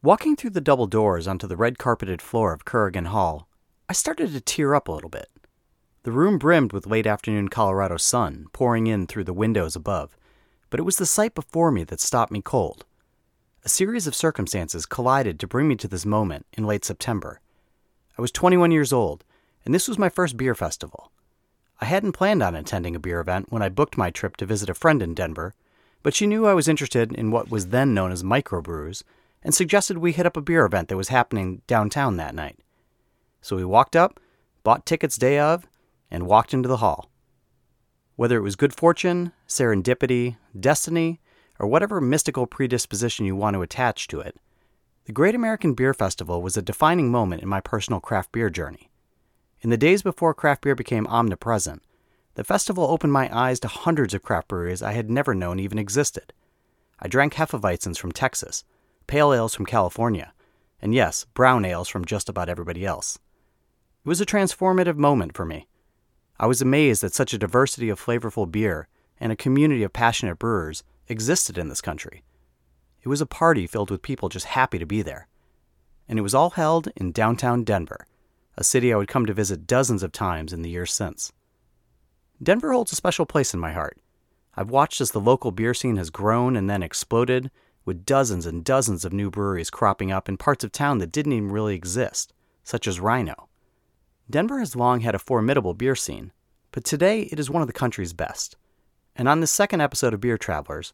[0.00, 3.48] Walking through the double doors onto the red carpeted floor of Currigan Hall,
[3.88, 5.28] I started to tear up a little bit.
[6.04, 10.16] The room brimmed with late afternoon Colorado sun pouring in through the windows above,
[10.70, 12.84] but it was the sight before me that stopped me cold.
[13.64, 17.40] A series of circumstances collided to bring me to this moment in late September.
[18.16, 19.24] I was 21 years old,
[19.64, 21.10] and this was my first beer festival.
[21.80, 24.70] I hadn't planned on attending a beer event when I booked my trip to visit
[24.70, 25.56] a friend in Denver,
[26.04, 29.02] but she knew I was interested in what was then known as microbrews
[29.42, 32.58] and suggested we hit up a beer event that was happening downtown that night.
[33.40, 34.20] So we walked up,
[34.62, 35.66] bought tickets day of,
[36.10, 37.10] and walked into the hall.
[38.16, 41.20] Whether it was good fortune, serendipity, destiny,
[41.58, 44.36] or whatever mystical predisposition you want to attach to it,
[45.04, 48.90] the Great American Beer Festival was a defining moment in my personal craft beer journey.
[49.60, 51.82] In the days before craft beer became omnipresent,
[52.34, 55.78] the festival opened my eyes to hundreds of craft breweries I had never known even
[55.78, 56.32] existed.
[57.00, 58.64] I drank Hefeweizens from Texas,
[59.08, 60.32] pale ales from California,
[60.80, 63.18] and yes, brown ales from just about everybody else.
[64.04, 65.66] It was a transformative moment for me.
[66.38, 68.86] I was amazed that such a diversity of flavorful beer
[69.18, 72.22] and a community of passionate brewers existed in this country.
[73.02, 75.26] It was a party filled with people just happy to be there.
[76.08, 78.06] And it was all held in downtown Denver,
[78.56, 81.32] a city I would come to visit dozens of times in the years since.
[82.42, 83.98] Denver holds a special place in my heart.
[84.54, 87.50] I've watched as the local beer scene has grown and then exploded,
[87.88, 91.32] with dozens and dozens of new breweries cropping up in parts of town that didn't
[91.32, 93.46] even really exist, such as RiNo.
[94.28, 96.30] Denver has long had a formidable beer scene,
[96.70, 98.56] but today it is one of the country's best.
[99.16, 100.92] And on this second episode of Beer Travelers,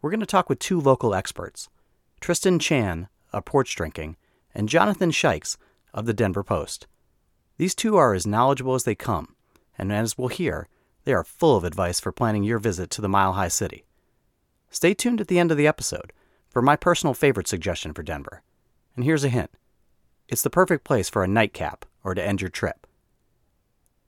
[0.00, 1.68] we're going to talk with two local experts
[2.20, 4.14] Tristan Chan of PorchDrinking
[4.54, 5.58] and Jonathan Shikes
[5.92, 6.86] of the Denver Post.
[7.58, 9.34] These two are as knowledgeable as they come,
[9.76, 10.68] and as we'll hear,
[11.02, 13.84] they are full of advice for planning your visit to the Mile High City.
[14.70, 16.12] Stay tuned at the end of the episode
[16.56, 18.40] for my personal favorite suggestion for Denver.
[18.94, 19.50] And here's a hint
[20.26, 22.86] it's the perfect place for a nightcap or to end your trip.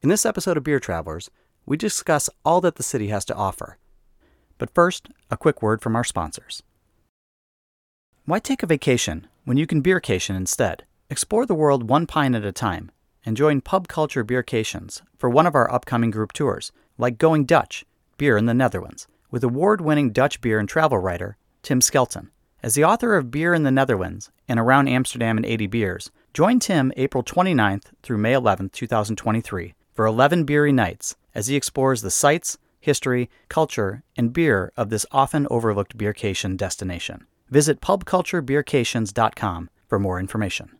[0.01, 1.29] In this episode of Beer Travelers,
[1.67, 3.77] we discuss all that the city has to offer.
[4.57, 6.63] But first, a quick word from our sponsors.
[8.25, 10.85] Why take a vacation when you can beercation instead?
[11.11, 12.91] Explore the world one pint at a time
[13.27, 17.85] and join Pub Culture Beercations for one of our upcoming group tours, like Going Dutch,
[18.17, 22.31] Beer in the Netherlands, with award winning Dutch beer and travel writer Tim Skelton.
[22.61, 26.59] As the author of Beer in the Netherlands and Around Amsterdam and 80 Beers, join
[26.59, 32.11] Tim April 29th through May 11th, 2023, for 11 beery nights as he explores the
[32.11, 37.27] sights, history, culture, and beer of this often overlooked beercation destination.
[37.49, 40.73] Visit pubculturebeercations.com for more information.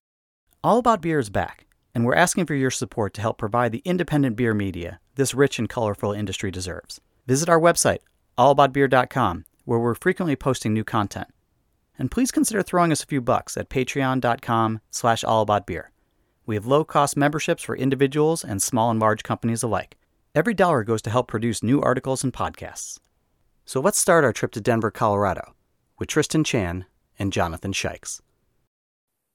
[0.65, 3.83] All About Beer is back, and we're asking for your support to help provide the
[3.85, 7.01] independent beer media this rich and colorful industry deserves.
[7.29, 8.01] Visit our website,
[8.37, 11.29] allaboutbeer.com, where we're frequently posting new content
[11.99, 15.85] and please consider throwing us a few bucks at patreon.com slash allaboutbeer.
[16.47, 19.97] We have low-cost memberships for individuals and small and large companies alike.
[20.35, 22.99] Every dollar goes to help produce new articles and podcasts.
[23.65, 25.55] So let's start our trip to Denver, Colorado,
[25.99, 26.87] with Tristan Chan
[27.19, 28.23] and Jonathan Shikes.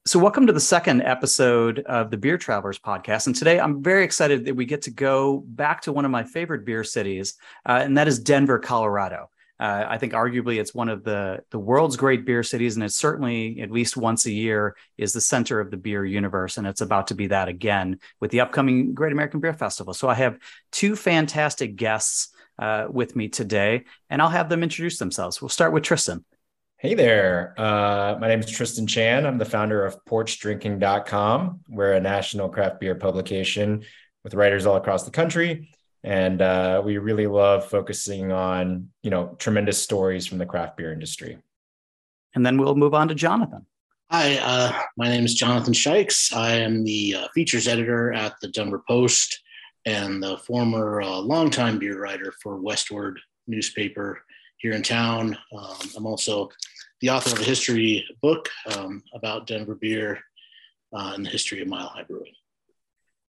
[0.05, 3.27] So, welcome to the second episode of the Beer Travelers podcast.
[3.27, 6.23] And today I'm very excited that we get to go back to one of my
[6.23, 7.35] favorite beer cities,
[7.65, 9.29] uh, and that is Denver, Colorado.
[9.59, 12.97] Uh, I think arguably it's one of the the world's great beer cities, and it's
[12.97, 16.81] certainly at least once a year is the center of the beer universe, and it's
[16.81, 19.93] about to be that again with the upcoming Great American Beer Festival.
[19.93, 20.39] So I have
[20.71, 25.41] two fantastic guests uh, with me today, and I'll have them introduce themselves.
[25.41, 26.25] We'll start with Tristan.
[26.77, 27.53] Hey there.
[27.57, 29.25] Uh, my name is Tristan Chan.
[29.25, 31.61] I'm the founder of porchdrinking.com.
[31.69, 33.83] We're a national craft beer publication
[34.23, 35.69] with writers all across the country
[36.03, 40.91] and uh, we really love focusing on you know tremendous stories from the craft beer
[40.91, 41.37] industry.
[42.35, 43.65] And then we'll move on to jonathan.
[44.11, 46.33] Hi uh, my name is jonathan shikes.
[46.33, 49.41] I am the uh, features editor at the denver post
[49.85, 53.15] and the former uh, longtime beer writer for westword
[53.47, 54.21] newspaper
[54.57, 55.37] here in town.
[55.57, 56.49] Um, i'm also
[57.01, 60.19] the author of a history book um, about denver beer
[60.93, 62.33] uh, and the history of mile high brewing.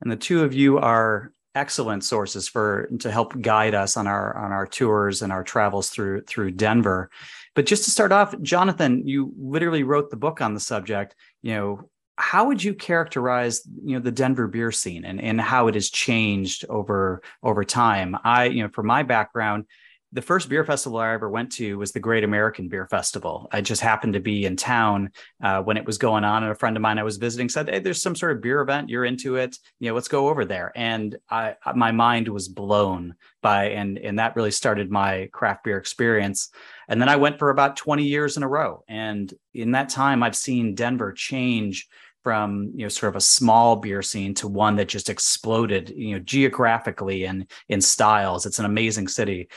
[0.02, 4.36] And the two of you are excellent sources for to help guide us on our
[4.36, 7.10] on our tours and our travels through through Denver.
[7.54, 11.16] But just to start off, Jonathan, you literally wrote the book on the subject.
[11.42, 15.68] You know, how would you characterize you know the Denver beer scene and and how
[15.68, 18.16] it has changed over over time?
[18.24, 19.66] I you know, from my background,
[20.12, 23.48] the first beer festival I ever went to was the Great American Beer Festival.
[23.52, 25.10] I just happened to be in town
[25.42, 27.68] uh, when it was going on, and a friend of mine I was visiting said,
[27.68, 28.88] "Hey, there's some sort of beer event.
[28.88, 29.56] You're into it.
[29.78, 34.18] You know, let's go over there." And I, my mind was blown by, and and
[34.18, 36.50] that really started my craft beer experience.
[36.88, 40.24] And then I went for about 20 years in a row, and in that time,
[40.24, 41.88] I've seen Denver change
[42.22, 46.14] from you know sort of a small beer scene to one that just exploded you
[46.14, 49.48] know geographically and in styles it's an amazing city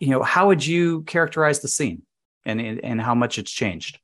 [0.00, 2.02] you know, how would you characterize the scene
[2.44, 3.98] and, and how much it's changed?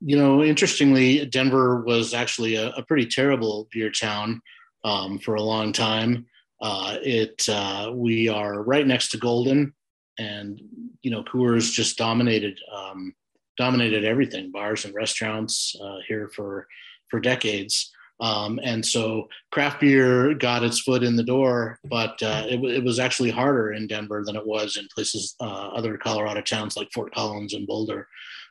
[0.00, 4.42] You know, interestingly, Denver was actually a, a pretty terrible beer town
[4.84, 6.26] um, for a long time.
[6.60, 9.72] Uh, it uh, we are right next to Golden,
[10.18, 10.60] and
[11.02, 13.14] you know, Coors just dominated um,
[13.56, 16.66] dominated everything, bars and restaurants uh, here for
[17.08, 17.92] for decades.
[18.20, 22.84] Um, and so craft beer got its foot in the door, but uh, it, it,
[22.84, 26.92] was actually harder in Denver than it was in places, uh, other Colorado towns like
[26.92, 28.06] Fort Collins and Boulder,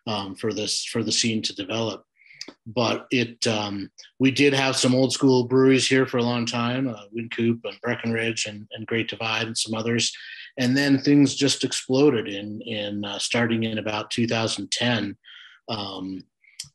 [0.05, 2.03] um, for this for the scene to develop.
[2.67, 3.89] But it, um,
[4.19, 7.79] we did have some old school breweries here for a long time, uh, Wynkoop and
[7.81, 10.11] Breckenridge and, and Great Divide and some others,
[10.57, 15.15] and then things just exploded in in uh, starting in about 2010.
[15.69, 16.25] Um,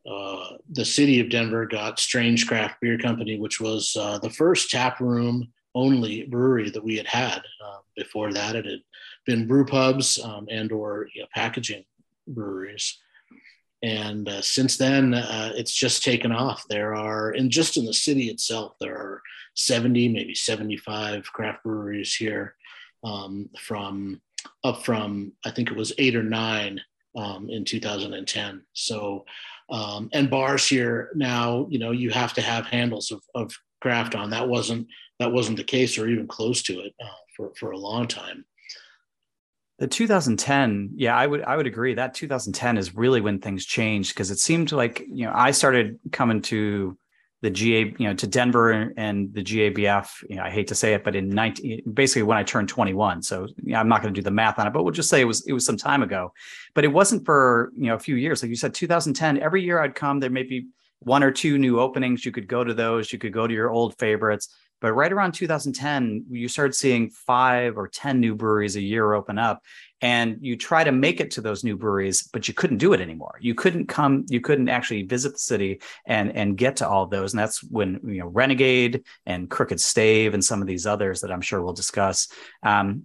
[0.09, 4.71] uh, the city of Denver got Strange Craft Beer Company, which was uh, the first
[4.71, 7.39] tap room only brewery that we had had.
[7.65, 8.81] Uh, before that, it had
[9.27, 11.85] been brew pubs um, and or you know, packaging
[12.27, 12.99] breweries.
[13.83, 16.65] And uh, since then, uh, it's just taken off.
[16.69, 19.23] There are, and just in the city itself, there are
[19.55, 22.55] 70, maybe 75 craft breweries here
[23.05, 24.21] um, from
[24.65, 26.81] up from, I think it was eight or nine
[27.19, 28.63] um, in 2010.
[28.73, 29.25] So
[29.71, 34.15] um, and bars here now, you know, you have to have handles of, of craft
[34.15, 34.31] on.
[34.31, 34.87] That wasn't
[35.19, 38.45] that wasn't the case, or even close to it, uh, for for a long time.
[39.79, 44.15] The 2010, yeah, I would I would agree that 2010 is really when things changed
[44.15, 46.97] because it seemed like you know I started coming to
[47.41, 50.25] the GA, you know, to Denver and the GABF.
[50.29, 53.23] You know, I hate to say it, but in 19, basically when I turned 21.
[53.23, 55.09] So you know, I'm not going to do the math on it, but we'll just
[55.09, 56.33] say it was it was some time ago.
[56.75, 58.43] But it wasn't for you know a few years.
[58.43, 59.39] Like you said, 2010.
[59.39, 60.67] Every year I'd come, there may be
[61.01, 62.25] one or two new openings.
[62.25, 63.13] You could go to those.
[63.13, 64.49] You could go to your old favorites.
[64.81, 69.39] But right around 2010, you started seeing five or 10 new breweries a year open
[69.39, 69.63] up.
[70.01, 73.01] And you try to make it to those new breweries, but you couldn't do it
[73.01, 73.37] anymore.
[73.41, 77.33] You couldn't come, you couldn't actually visit the city and, and get to all those.
[77.33, 81.33] And that's when, you know, Renegade and Crooked Stave and some of these others that
[81.33, 82.29] I'm sure we'll discuss.
[82.63, 83.05] Um,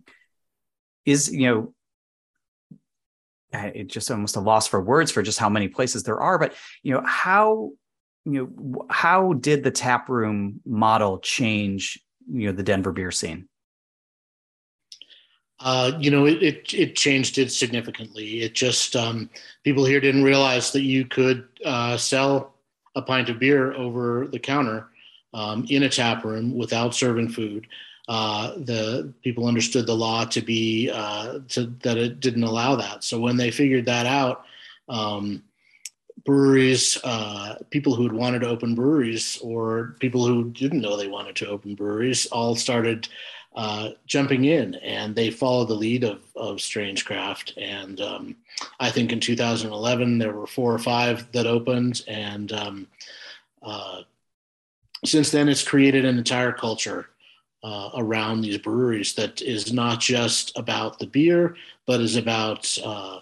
[1.06, 1.74] is, you know,
[3.54, 6.38] it just almost a loss for words for just how many places there are.
[6.38, 6.54] But,
[6.84, 7.72] you know, how
[8.26, 12.00] you know how did the tap room model change
[12.32, 13.48] you know the denver beer scene?
[15.60, 18.42] Uh, you know it, it, it changed it significantly.
[18.42, 19.30] It just um,
[19.64, 22.54] people here didn't realize that you could uh, sell
[22.96, 24.88] a pint of beer over the counter
[25.34, 27.68] um, in a tap room without serving food.
[28.10, 33.04] Uh, the people understood the law to be uh, to, that it didn't allow that.
[33.04, 34.46] So when they figured that out
[34.90, 35.44] um,
[36.26, 41.08] breweries, uh, people who had wanted to open breweries or people who didn't know they
[41.08, 43.08] wanted to open breweries all started
[43.56, 47.54] uh, jumping in and they followed the lead of, of Strange Craft.
[47.58, 48.36] And um,
[48.80, 52.04] I think in 2011, there were four or five that opened.
[52.08, 52.88] And um,
[53.62, 54.02] uh,
[55.06, 57.10] since then, it's created an entire culture
[57.64, 61.56] uh, around these breweries that is not just about the beer,
[61.86, 63.20] but is about uh,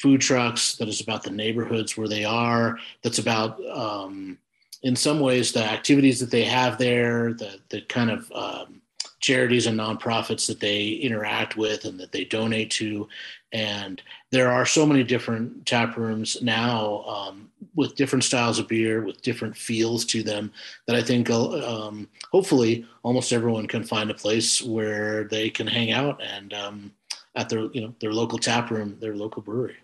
[0.00, 4.38] food trucks, that is about the neighborhoods where they are, that's about, um,
[4.82, 8.82] in some ways, the activities that they have there, the, the kind of um,
[9.20, 13.08] charities and nonprofits that they interact with and that they donate to.
[13.52, 19.02] And there are so many different tap rooms now um, with different styles of beer,
[19.04, 20.52] with different feels to them,
[20.86, 25.92] that I think um, hopefully almost everyone can find a place where they can hang
[25.92, 26.92] out and um,
[27.34, 29.76] at their you know their local tap room, their local brewery.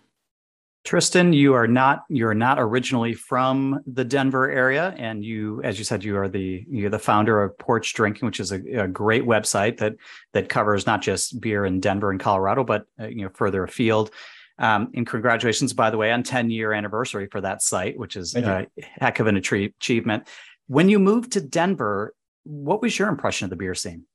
[0.89, 5.85] Tristan, you are not you're not originally from the Denver area, and you, as you
[5.85, 9.77] said, you are the you're the founder of PorchDrinking, which is a, a great website
[9.77, 9.97] that
[10.33, 14.09] that covers not just beer in Denver and Colorado, but uh, you know further afield.
[14.57, 18.35] Um, and congratulations, by the way, on 10 year anniversary for that site, which is
[18.35, 20.27] a heck of an achievement.
[20.65, 22.15] When you moved to Denver,
[22.45, 24.05] what was your impression of the beer scene?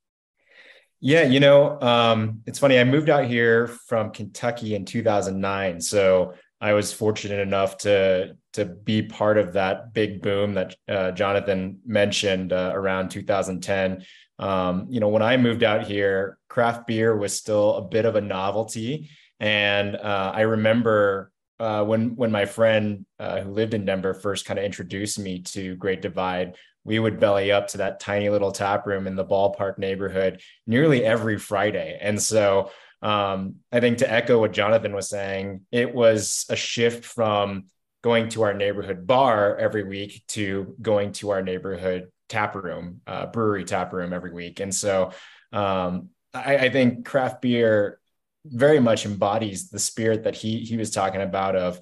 [1.01, 2.81] Yeah, you know, um, it's funny.
[2.81, 5.81] I moved out here from Kentucky in 2009.
[5.81, 11.11] So I was fortunate enough to to be part of that big boom that uh,
[11.11, 14.03] Jonathan mentioned uh, around 2010.
[14.39, 18.17] Um, you know, when I moved out here, craft beer was still a bit of
[18.17, 23.85] a novelty, and uh, I remember uh, when when my friend uh, who lived in
[23.85, 28.01] Denver first kind of introduced me to Great Divide, we would belly up to that
[28.01, 31.99] tiny little tap room in the ballpark neighborhood nearly every Friday.
[32.01, 32.71] And so
[33.05, 37.67] um, I think to echo what Jonathan was saying, it was a shift from
[38.03, 43.27] going to our neighborhood bar every week to going to our neighborhood tap room, uh,
[43.27, 44.59] brewery tap room every week.
[44.59, 45.13] And so
[45.53, 48.01] um, I, I think craft beer
[48.47, 51.81] very much embodies the spirit that he he was talking about of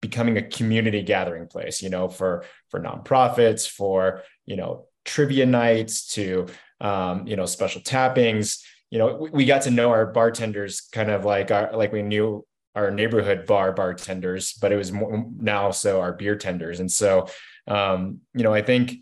[0.00, 6.06] becoming a community gathering place you know for for nonprofits for you know trivia nights
[6.12, 6.46] to
[6.80, 8.62] um, you know special tappings
[8.94, 12.00] you know we, we got to know our bartenders kind of like our like we
[12.00, 12.46] knew
[12.76, 17.26] our neighborhood bar bartenders but it was more, now so our beer tenders and so
[17.66, 18.94] um, you know i think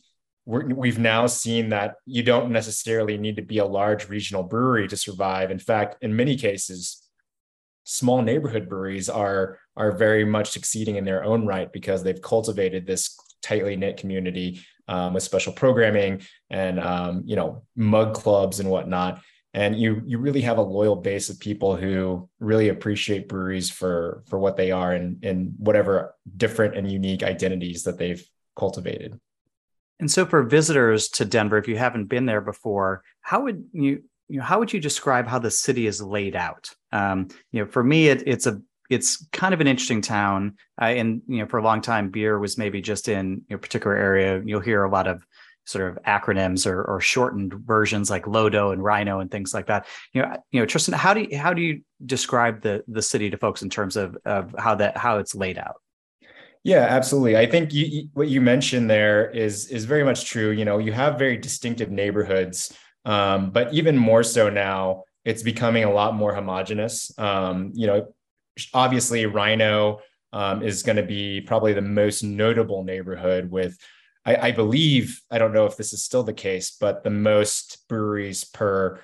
[0.45, 4.89] we have now seen that you don't necessarily need to be a large regional brewery
[4.89, 5.53] to survive.
[5.53, 7.01] In fact, in many cases,
[7.85, 12.89] small neighborhood breweries are are very much succeeding in their own right because they've cultivated
[12.89, 18.69] this tightly knit community um, with special programming and um, you know mug clubs and
[18.69, 19.23] whatnot
[19.55, 24.23] and you you really have a loyal base of people who really appreciate breweries for
[24.29, 28.25] for what they are and and whatever different and unique identities that they've
[28.57, 29.19] cultivated
[30.01, 34.03] and so for visitors to denver if you haven't been there before how would you
[34.33, 36.71] you know, how would you describe how the city is laid out?
[36.91, 40.57] Um, you know, for me, it, it's a it's kind of an interesting town.
[40.81, 43.95] Uh, and you know, for a long time, beer was maybe just in a particular
[43.95, 44.43] area.
[44.43, 45.23] You'll hear a lot of
[45.65, 49.87] sort of acronyms or, or shortened versions like Lodo and RiNo and things like that.
[50.13, 53.31] You know, you know, Tristan, how do you how do you describe the the city
[53.31, 55.77] to folks in terms of of how that how it's laid out?
[56.65, 57.37] Yeah, absolutely.
[57.37, 60.51] I think you, what you mentioned there is is very much true.
[60.51, 62.73] You know, you have very distinctive neighborhoods
[63.05, 67.17] um, but even more so now, it's becoming a lot more homogenous.
[67.19, 68.13] Um, you know,
[68.75, 69.99] obviously, RiNo
[70.33, 73.77] um, is going to be probably the most notable neighborhood with,
[74.25, 77.85] I, I, believe, I don't know if this is still the case, but the most
[77.89, 79.01] breweries per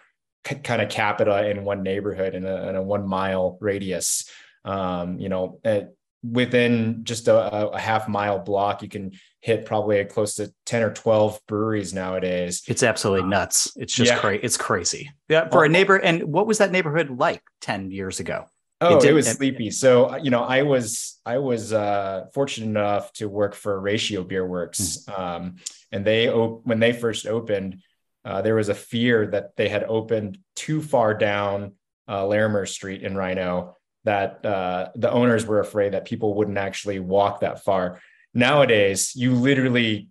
[0.47, 4.31] c- kind of capita in one neighborhood in a, in a one mile radius.
[4.65, 5.91] Um, you know, at,
[6.23, 10.93] within just a, a, half mile block, you can hit probably close to 10 or
[10.93, 12.63] 12 breweries nowadays.
[12.67, 13.73] It's absolutely uh, nuts.
[13.77, 14.19] It's just yeah.
[14.19, 14.41] crazy.
[14.43, 15.11] It's crazy.
[15.29, 15.49] Yeah.
[15.49, 15.97] For a neighbor.
[15.97, 18.47] And what was that neighborhood like 10 years ago?
[18.81, 19.71] Oh, it, it was sleepy.
[19.71, 24.23] So, uh, you know, I was, I was uh, fortunate enough to work for Ratio
[24.23, 25.05] Beer Works.
[25.09, 25.21] Mm-hmm.
[25.21, 25.57] Um,
[25.91, 27.83] and they, op- when they first opened,
[28.25, 31.73] uh, there was a fear that they had opened too far down
[32.09, 37.01] uh, Larimer Street in RiNo that uh, the owners were afraid that people wouldn't actually
[37.01, 38.01] walk that far.
[38.33, 40.09] Nowadays, you literally,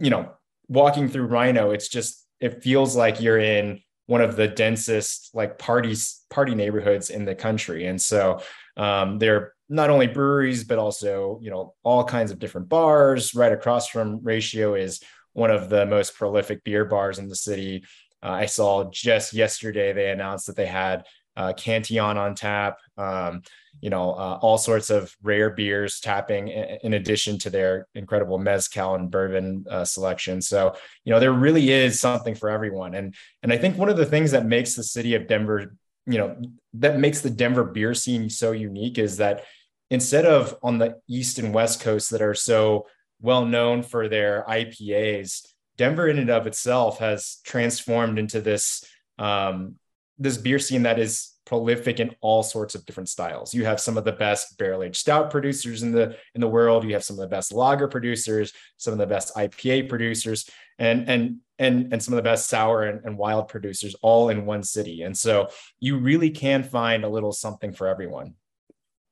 [0.00, 0.32] you know,
[0.68, 5.56] walking through RiNo, it's just it feels like you're in one of the densest like
[5.56, 8.42] parties party neighborhoods in the country, and so
[8.76, 13.36] um, they're not only breweries but also you know all kinds of different bars.
[13.36, 15.00] Right across from Ratio is
[15.32, 17.84] one of the most prolific beer bars in the city.
[18.20, 21.04] Uh, I saw just yesterday they announced that they had
[21.36, 23.42] uh, Cantillon on tap, um,
[23.80, 28.94] you know, uh, all sorts of rare beers tapping in, addition to their incredible mezcal
[28.94, 30.42] and bourbon uh, selection.
[30.42, 32.94] So, you know, there really is something for everyone.
[32.94, 35.74] And and I think one of the things that makes the city of Denver,
[36.06, 36.36] you know,
[36.74, 39.44] that makes the Denver beer scene so unique is that
[39.90, 42.86] instead of on the east and west coast that are so
[43.20, 45.46] well known for their IPAs,
[45.76, 48.84] Denver in and of itself has transformed into this
[49.18, 49.76] um,
[50.20, 53.52] this beer scene that is prolific in all sorts of different styles.
[53.52, 56.84] You have some of the best barrel aged stout producers in the in the world.
[56.84, 60.48] You have some of the best lager producers, some of the best IPA producers,
[60.78, 64.46] and and and and some of the best sour and, and wild producers all in
[64.46, 65.02] one city.
[65.02, 65.48] And so
[65.80, 68.34] you really can find a little something for everyone.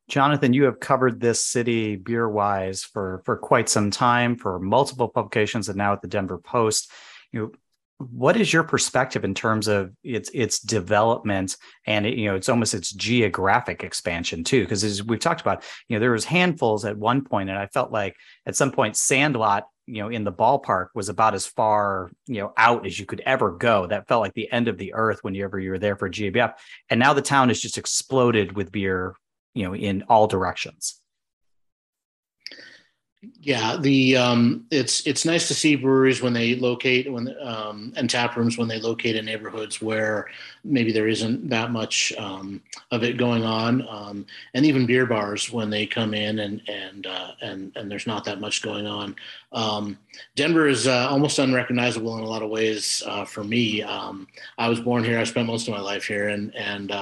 [0.09, 5.09] Jonathan, you have covered this city beer wise for for quite some time for multiple
[5.09, 6.91] publications and now at the Denver Post.
[7.33, 7.53] You
[7.99, 12.49] what is your perspective in terms of its its development and it, you know it's
[12.49, 14.63] almost its geographic expansion too?
[14.63, 17.67] Because as we've talked about you know there was handfuls at one point and i
[17.67, 22.11] felt like at some point sandlot you know in the ballpark was about as far
[22.27, 23.87] you know out as you could ever go.
[23.87, 26.55] That felt like the end of the earth whenever you were there for gbf
[26.91, 29.17] and now the town has just exploded with beer
[29.55, 31.01] you know in all directions
[33.21, 38.09] Yeah, the um, it's it's nice to see breweries when they locate when um, and
[38.09, 40.29] tap rooms when they locate in neighborhoods where
[40.63, 45.51] maybe there isn't that much um, of it going on, um, and even beer bars
[45.51, 49.17] when they come in and and uh, and and there's not that much going on.
[49.53, 49.99] Um,
[50.37, 53.83] Denver is uh, almost unrecognizable in a lot of ways uh, for me.
[53.83, 55.19] Um, I was born here.
[55.19, 56.93] I spent most of my life here, and and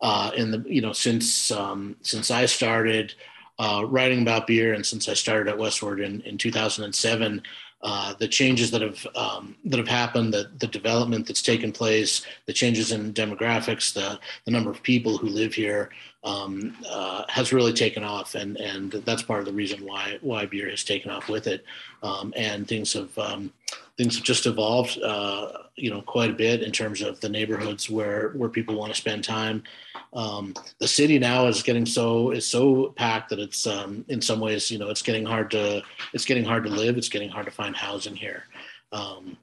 [0.00, 1.52] uh, in the you know since
[2.00, 3.12] since I started
[3.58, 7.42] uh, writing about beer, and since I started at Westword in, in 2007,
[7.82, 12.26] uh, the changes that have um, that have happened, the, the development that's taken place,
[12.46, 15.90] the changes in demographics, the the number of people who live here
[16.26, 20.44] um, uh, has really taken off, and and that's part of the reason why why
[20.44, 21.64] beer has taken off with it,
[22.02, 23.52] um, and things have um,
[23.96, 27.88] things have just evolved, uh, you know, quite a bit in terms of the neighborhoods
[27.88, 29.62] where where people want to spend time.
[30.12, 34.40] Um, the city now is getting so is so packed that it's um, in some
[34.40, 36.98] ways, you know, it's getting hard to it's getting hard to live.
[36.98, 38.44] It's getting hard to find housing here
[38.92, 39.36] um,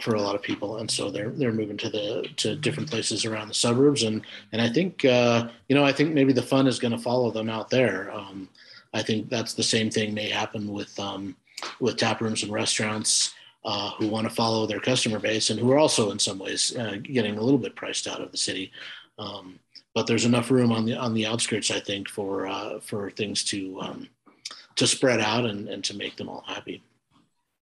[0.00, 3.24] for a lot of people, and so they're they're moving to the to different places
[3.24, 4.02] around the suburbs.
[4.02, 6.98] And and I think uh, you know I think maybe the fun is going to
[6.98, 8.12] follow them out there.
[8.12, 8.48] Um,
[8.92, 11.36] I think that's the same thing may happen with um,
[11.80, 15.70] with tap rooms and restaurants uh, who want to follow their customer base and who
[15.72, 18.70] are also in some ways uh, getting a little bit priced out of the city.
[19.18, 19.58] Um,
[19.94, 23.42] but there's enough room on the on the outskirts, I think, for uh, for things
[23.44, 24.08] to um,
[24.76, 26.82] to spread out and, and to make them all happy.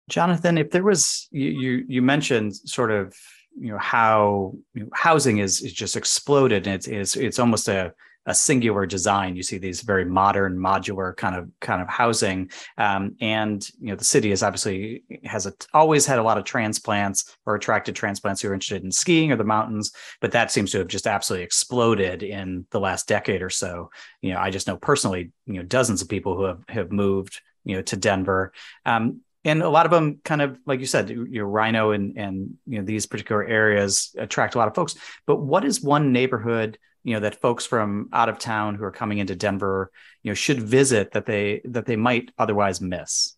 [0.09, 3.17] Jonathan, if there was you you, you mentioned sort of
[3.59, 7.69] you know how you know, housing is is just exploded and it's it's it's almost
[7.69, 7.93] a
[8.27, 9.35] a singular design.
[9.35, 13.97] You see these very modern, modular kind of kind of housing, um, and you know
[13.97, 18.41] the city is obviously has a, always had a lot of transplants or attracted transplants
[18.41, 21.45] who are interested in skiing or the mountains, but that seems to have just absolutely
[21.45, 23.91] exploded in the last decade or so.
[24.21, 27.41] You know, I just know personally, you know, dozens of people who have have moved,
[27.65, 28.53] you know, to Denver.
[28.87, 32.17] Um, and a lot of them kind of like you said you know RiNo and
[32.17, 34.95] and you know these particular areas attract a lot of folks
[35.27, 38.93] but what is one neighborhood you know that folks from out of town who are
[38.93, 39.91] coming into Denver,
[40.23, 43.37] you know, should visit that they that they might otherwise miss?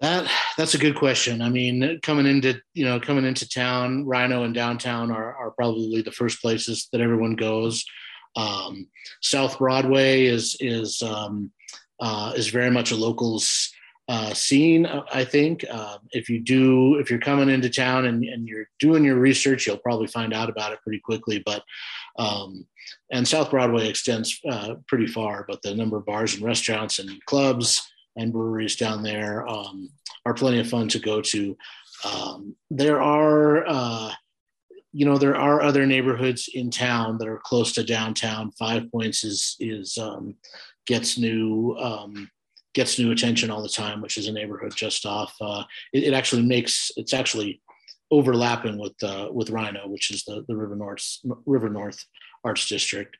[0.00, 1.40] That that's a good question.
[1.40, 6.02] I mean, coming into you know coming into town, RiNo and downtown are are probably
[6.02, 7.84] the first places that everyone goes.
[8.36, 8.88] Um,
[9.22, 11.52] South Broadway is is um,
[12.00, 13.70] uh, is very much a locals
[14.08, 14.86] uh, scene.
[14.86, 19.04] I think uh, if you do, if you're coming into town and, and you're doing
[19.04, 21.42] your research, you'll probably find out about it pretty quickly.
[21.44, 21.62] But
[22.18, 22.66] um,
[23.10, 27.10] and South Broadway extends uh, pretty far, but the number of bars and restaurants and
[27.26, 27.82] clubs
[28.16, 29.90] and breweries down there um,
[30.26, 31.56] are plenty of fun to go to.
[32.04, 34.12] Um, there are, uh,
[34.92, 38.52] you know, there are other neighborhoods in town that are close to downtown.
[38.52, 40.36] Five Points is is um,
[40.86, 42.30] gets new um,
[42.74, 45.34] gets new attention all the time, which is a neighborhood just off.
[45.40, 47.60] Uh, it, it, actually makes it's actually
[48.10, 51.04] overlapping with uh, with RiNo, which is the the River North
[51.46, 52.04] River North
[52.44, 53.16] Arts District.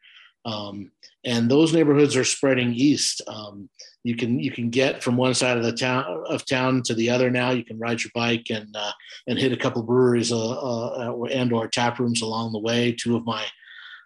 [0.46, 0.90] Um,
[1.24, 3.22] and those neighborhoods are spreading east.
[3.26, 3.70] Um,
[4.02, 7.08] you can you can get from one side of the town of town to the
[7.08, 7.50] other now.
[7.50, 8.92] You can ride your bike and uh,
[9.26, 12.92] and hit a couple breweries uh, uh, and or tap rooms along the way.
[12.92, 13.44] Two of my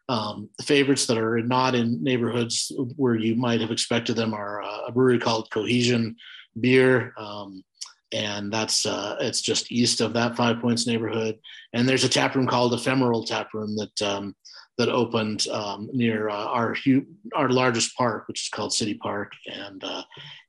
[0.09, 4.87] um, favorites that are not in neighborhoods where you might have expected them are uh,
[4.87, 6.17] a brewery called Cohesion
[6.59, 7.63] Beer, um,
[8.13, 11.39] and that's uh, it's just east of that Five Points neighborhood.
[11.75, 14.35] And there's a tap room called Ephemeral Tap Room that um,
[14.79, 16.75] that opened um, near uh, our
[17.35, 20.03] our largest park, which is called City Park, and uh,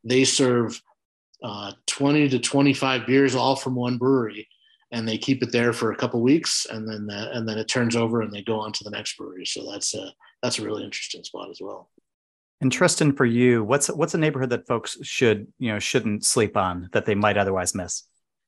[0.06, 0.82] they serve
[1.44, 4.48] uh, 20 to 25 beers all from one brewery
[4.92, 7.68] and they keep it there for a couple weeks, and then the, and then it
[7.68, 9.46] turns over, and they go on to the next brewery.
[9.46, 11.90] So that's a that's a really interesting spot as well.
[12.62, 16.58] And Tristan, for you, what's what's a neighborhood that folks should you know shouldn't sleep
[16.58, 18.04] on that they might otherwise miss?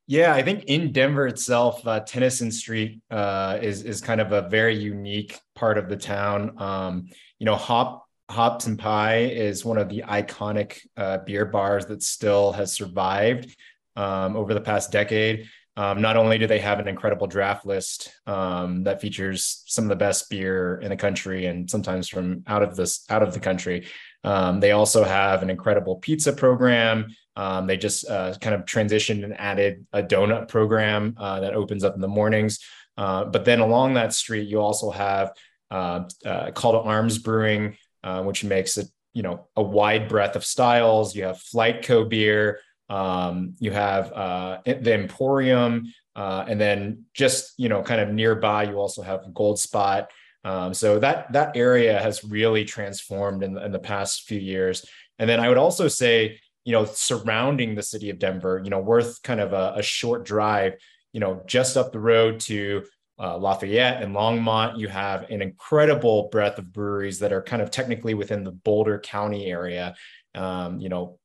[0.07, 4.49] Yeah, I think in Denver itself, uh, Tennyson Street uh, is is kind of a
[4.49, 6.61] very unique part of the town.
[6.61, 7.07] Um,
[7.39, 12.03] you know, Hop Hops and Pie is one of the iconic uh, beer bars that
[12.03, 13.55] still has survived
[13.95, 15.47] um, over the past decade.
[15.81, 19.89] Um, not only do they have an incredible draft list um, that features some of
[19.89, 23.39] the best beer in the country and sometimes from out of this out of the
[23.39, 23.87] country,
[24.23, 27.07] um, they also have an incredible pizza program.
[27.35, 31.83] Um, they just uh, kind of transitioned and added a donut program uh, that opens
[31.83, 32.59] up in the mornings.
[32.95, 35.31] Uh, but then along that street, you also have
[35.71, 40.35] uh, uh, Call to Arms Brewing, uh, which makes it you know a wide breadth
[40.35, 41.15] of styles.
[41.15, 42.59] You have Flight Co beer.
[42.91, 48.63] Um, you have uh, the Emporium, uh, and then just you know, kind of nearby,
[48.63, 50.11] you also have Gold Spot.
[50.43, 54.85] Um, so that that area has really transformed in, in the past few years,
[55.21, 58.79] And then I would also say, you know, surrounding the city of Denver, you know,
[58.79, 60.73] worth kind of a, a short drive,
[61.13, 62.83] you know, just up the road to
[63.19, 67.69] uh, Lafayette and Longmont, you have an incredible breadth of breweries that are kind of
[67.69, 69.93] technically within the Boulder County area.
[70.33, 71.19] Um, you know,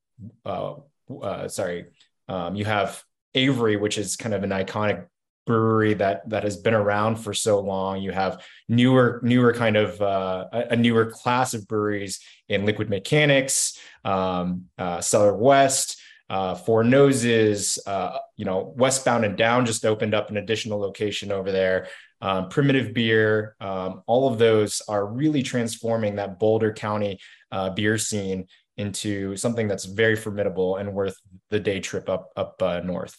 [0.45, 0.75] uh,
[1.23, 1.87] uh, sorry,
[2.29, 3.03] um, you have
[3.35, 5.07] Avery, which is kind of an iconic
[5.47, 8.03] brewery that that has been around for so long.
[8.03, 13.79] You have newer newer kind of uh, a newer class of breweries in Liquid Mechanics,
[14.05, 17.79] um, uh, Cellar West, uh, Four Noses.
[17.87, 21.89] Uh, you know, Westbound and Down just opened up an additional location over there.
[22.21, 27.21] Um, primitive beer, um, all of those are really transforming that Boulder County
[27.53, 31.17] uh, beer scene into something that's very formidable and worth
[31.51, 33.17] the day trip up up uh, north.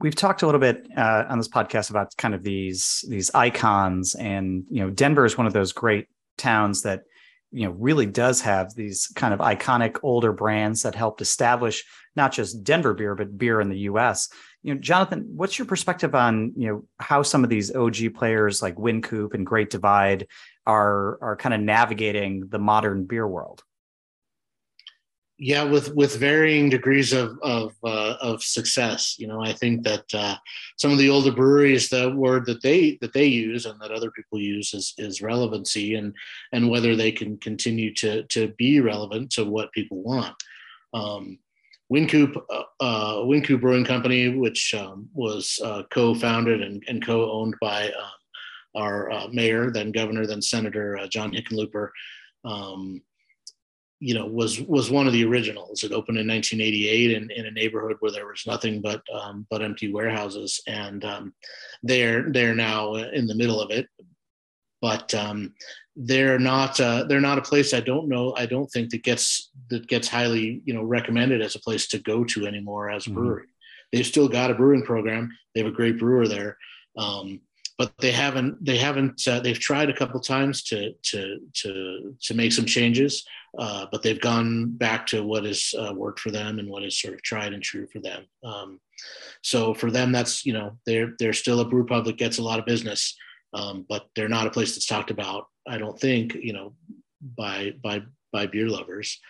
[0.00, 4.14] We've talked a little bit uh, on this podcast about kind of these these icons,
[4.14, 6.06] and you know, Denver is one of those great
[6.38, 7.02] towns that
[7.52, 11.84] you know really does have these kind of iconic older brands that helped establish
[12.16, 14.28] not just Denver beer but beer in the U.S.
[14.62, 18.62] You know, Jonathan, what's your perspective on you know how some of these OG players
[18.62, 20.26] like Wynkoop and Great Divide
[20.66, 23.62] are are kind of navigating the modern beer world?
[25.40, 29.16] Yeah with with varying degrees of of, uh, of success.
[29.18, 30.36] You know i think that uh,
[30.76, 34.10] some of the older breweries the word that they that they use and that other
[34.10, 36.14] people use is is relevancy and
[36.52, 40.36] and whether they can continue to to be relevant to what people want.
[40.92, 41.38] Um,
[41.90, 47.86] Wynkoop, uh, uh Wynkoop Brewing Company, which um, was uh, co-founded and, and co-owned by
[47.88, 48.20] um,
[48.76, 51.88] our uh, mayor, then governor, then Senator John Hickenlooper,
[52.44, 53.02] um,
[54.00, 55.84] you know was was one of the originals.
[55.84, 59.62] It opened in 1988 in, in a neighborhood where there was nothing but um, but
[59.62, 61.34] empty warehouses, and um,
[61.82, 63.86] they're they're now in the middle of it.
[64.80, 65.52] But um,
[65.94, 69.50] they're not uh, they're not a place I don't know I don't think that gets
[69.68, 73.10] that gets highly you know recommended as a place to go to anymore as a
[73.10, 73.18] mm-hmm.
[73.18, 73.46] brewery.
[73.92, 75.30] They've still got a brewing program.
[75.54, 76.56] They have a great brewer there.
[76.96, 77.40] Um,
[77.76, 82.34] but they haven't they haven't uh, they've tried a couple times to to to to
[82.34, 83.24] make some changes
[83.58, 87.00] uh, but they've gone back to what has uh, worked for them and what is
[87.00, 88.24] sort of tried and true for them.
[88.44, 88.80] Um,
[89.42, 92.42] so for them that's you know they're they're still a brew pub that gets a
[92.42, 93.16] lot of business
[93.54, 96.74] um, but they're not a place that's talked about i don't think you know
[97.36, 99.20] by by by beer lovers.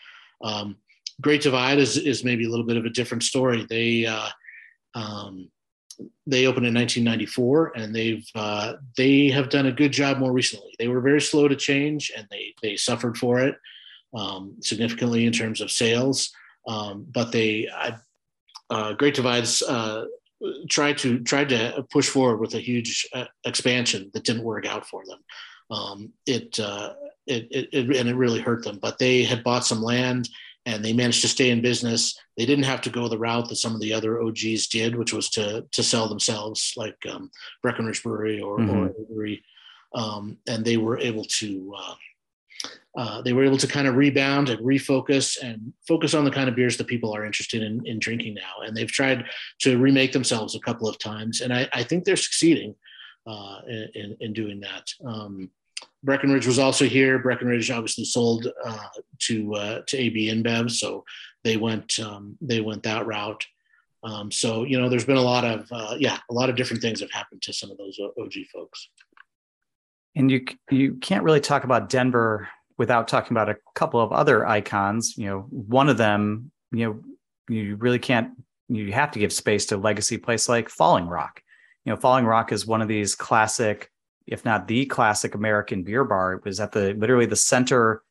[0.42, 0.76] Um,
[1.20, 3.66] great divide is is maybe a little bit of a different story.
[3.68, 4.28] They uh,
[4.94, 5.50] um,
[6.26, 10.74] they opened in 1994 and they've uh, they have done a good job more recently.
[10.78, 13.56] They were very slow to change and they they suffered for it
[14.14, 16.32] um, significantly in terms of sales
[16.68, 17.68] um, but they
[18.70, 20.04] uh, great divides uh,
[20.68, 24.86] tried to tried to push forward with a huge uh, expansion that didn't work out
[24.86, 25.18] for them
[25.70, 26.94] um, it, uh,
[27.26, 30.28] it, it, it and it really hurt them but they had bought some land
[30.66, 32.18] and they managed to stay in business.
[32.36, 35.12] They didn't have to go the route that some of the other OGs did, which
[35.12, 37.30] was to to sell themselves, like um,
[37.62, 38.78] Breckenridge Brewery or, mm-hmm.
[38.78, 39.42] or Brewery,
[39.94, 41.74] um, and they were able to.
[41.76, 41.94] Uh,
[42.96, 46.48] uh, they were able to kind of rebound and refocus and focus on the kind
[46.48, 48.64] of beers that people are interested in, in drinking now.
[48.64, 49.26] And they've tried
[49.60, 52.74] to remake themselves a couple of times, and I, I think they're succeeding
[53.26, 53.60] uh,
[53.94, 54.90] in, in, doing that.
[55.04, 55.50] Um,
[56.02, 57.18] Breckenridge was also here.
[57.18, 58.88] Breckenridge obviously sold uh,
[59.20, 61.04] to uh, to AB InBev, so
[61.44, 63.44] they went um, they went that route.
[64.02, 66.82] Um, so you know, there's been a lot of uh, yeah, a lot of different
[66.82, 68.88] things have happened to some of those OG folks.
[70.16, 74.46] And you you can't really talk about Denver without talking about a couple of other
[74.46, 75.14] icons.
[75.16, 78.30] You know, one of them, you know, you really can't.
[78.68, 81.42] You have to give space to a legacy place like Falling Rock.
[81.84, 83.90] You know, Falling Rock is one of these classic
[84.30, 86.34] if not the classic American beer bar.
[86.34, 88.02] It was at the literally the center.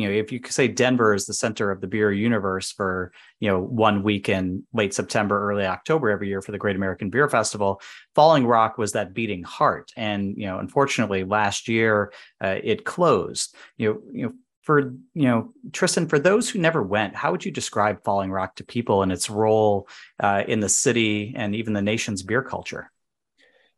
[0.00, 3.12] You know, if you could say Denver is the center of the beer universe for
[3.38, 7.10] you know one week in late September, early October every year for the Great American
[7.10, 7.80] Beer Festival,
[8.14, 9.92] Falling Rock was that beating heart.
[9.96, 13.54] And you know, unfortunately, last year uh, it closed.
[13.76, 14.32] You know, you know
[14.62, 18.54] for you know tristan for those who never went how would you describe falling rock
[18.54, 19.88] to people and its role
[20.22, 22.90] uh, in the city and even the nation's beer culture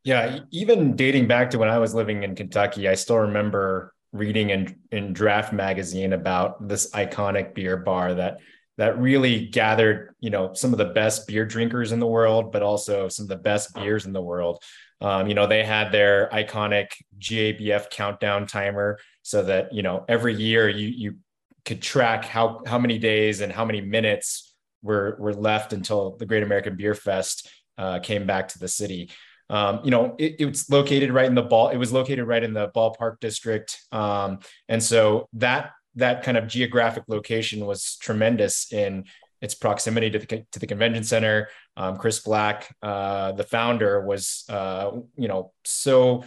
[0.04, 4.50] yeah, even dating back to when I was living in Kentucky, I still remember reading
[4.50, 8.38] in in Draft magazine about this iconic beer bar that
[8.78, 12.62] that really gathered, you know, some of the best beer drinkers in the world, but
[12.62, 14.62] also some of the best beers in the world.
[15.00, 20.34] Um, you know, they had their iconic GABF countdown timer, so that you know every
[20.34, 21.16] year you you
[21.64, 26.26] could track how how many days and how many minutes were were left until the
[26.26, 27.48] Great American Beer Fest
[27.78, 29.10] uh, came back to the city.
[29.52, 31.68] Um, you know, it, it's located right in the ball.
[31.68, 34.38] It was located right in the ballpark district, um,
[34.68, 39.04] and so that that kind of geographic location was tremendous in
[39.42, 41.48] its proximity to the, to the convention center.
[41.76, 46.24] Um, Chris Black, uh, the founder, was uh, you know so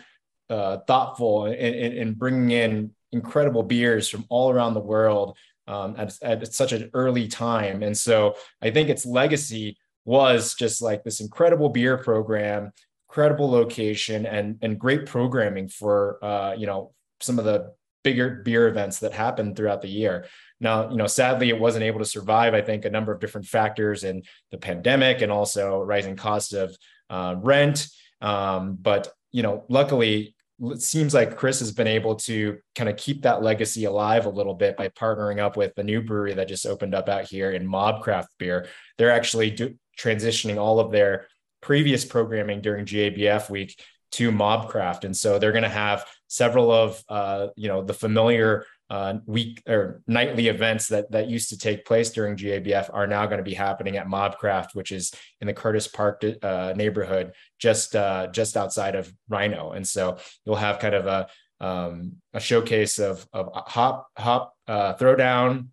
[0.49, 5.35] uh, thoughtful in, in, in, bringing in incredible beers from all around the world
[5.67, 7.81] um, at, at such an early time.
[7.81, 12.71] And so I think its legacy was just like this incredible beer program,
[13.15, 17.73] incredible location, and and great programming for uh, you know some of the
[18.03, 20.25] bigger beer events that happened throughout the year.
[20.59, 22.53] Now, you know, sadly, it wasn't able to survive.
[22.53, 26.75] I think a number of different factors in the pandemic and also rising cost of
[27.09, 27.87] uh, rent.
[28.21, 32.97] Um, but you know, luckily, it seems like Chris has been able to kind of
[32.97, 36.49] keep that legacy alive a little bit by partnering up with the new brewery that
[36.49, 38.67] just opened up out here in Mobcraft Beer.
[38.97, 41.27] They're actually do, transitioning all of their
[41.65, 47.03] previous programming during GABF week to Mobcraft, and so they're going to have several of
[47.09, 51.83] uh, you know the familiar uh, week or nightly events that that used to take
[51.85, 55.53] place during GABF are now going to be happening at Mobcraft, which is in the
[55.53, 59.75] Curtis Park uh, neighborhood, just uh, just outside of RiNo.
[59.75, 61.27] And so you'll have kind of a
[61.59, 65.69] um, a showcase of of hop hop uh, throwdown.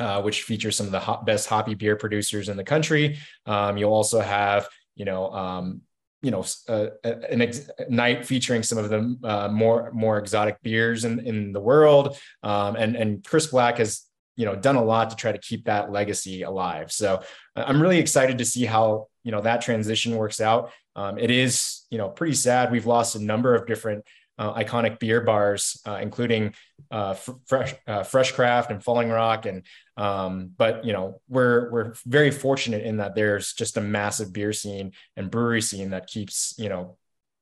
[0.00, 3.18] Uh, which features some of the hop, best hoppy beer producers in the country.
[3.46, 5.80] Um, you'll also have, you know, um,
[6.20, 11.04] you know uh, an ex- night featuring some of the uh, more more exotic beers
[11.04, 12.18] in, in the world.
[12.42, 14.02] Um, and and chris black has
[14.34, 16.90] you know done a lot to try to keep that legacy alive.
[16.90, 17.22] So
[17.56, 20.72] uh, i'm really excited to see how you know that transition works out.
[20.96, 22.72] Um, it is you know pretty sad.
[22.72, 24.04] We've lost a number of different uh,
[24.38, 26.54] iconic beer bars, uh, including
[26.90, 27.14] uh,
[27.46, 29.64] Fresh uh, Fresh Craft and Falling Rock, and
[29.96, 34.52] um, but you know we're we're very fortunate in that there's just a massive beer
[34.52, 36.96] scene and brewery scene that keeps you know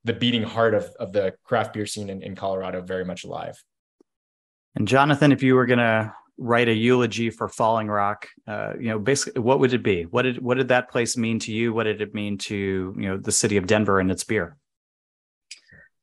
[0.05, 3.63] the beating heart of of the craft beer scene in, in Colorado very much alive.
[4.75, 8.99] And Jonathan, if you were gonna write a eulogy for Falling Rock, uh, you know,
[8.99, 10.05] basically, what would it be?
[10.05, 11.73] What did what did that place mean to you?
[11.73, 14.57] What did it mean to you know the city of Denver and its beer?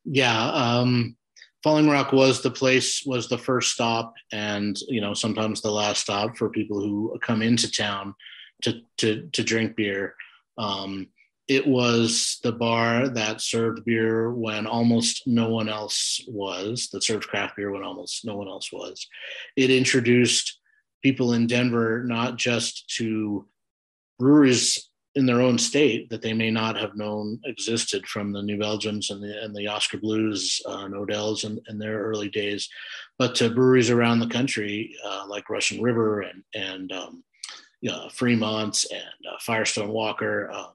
[0.06, 1.16] Yeah, um,
[1.64, 6.02] Falling Rock was the place, was the first stop, and you know sometimes the last
[6.02, 8.14] stop for people who come into town
[8.64, 10.16] to to to drink beer.
[10.58, 11.08] Um,
[11.48, 16.90] it was the bar that served beer when almost no one else was.
[16.92, 19.08] That served craft beer when almost no one else was.
[19.56, 20.60] It introduced
[21.02, 23.46] people in Denver not just to
[24.20, 28.58] breweries in their own state that they may not have known existed from the New
[28.58, 32.68] Belgians and the and the Oskar Blues uh, and Odell's in, in, their early days,
[33.20, 37.24] but to breweries around the country uh, like Russian River and and um,
[38.12, 40.72] Fremont's and uh, Firestone Walker um,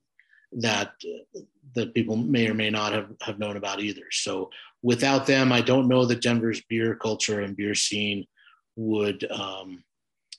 [0.53, 0.93] that
[1.75, 4.05] that people may or may not have, have known about either.
[4.11, 4.51] So
[4.83, 8.27] without them, I don't know that Denver's beer culture and beer scene
[8.77, 9.85] would um,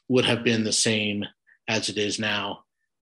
[0.07, 1.25] would have been the same
[1.67, 2.63] as it is now.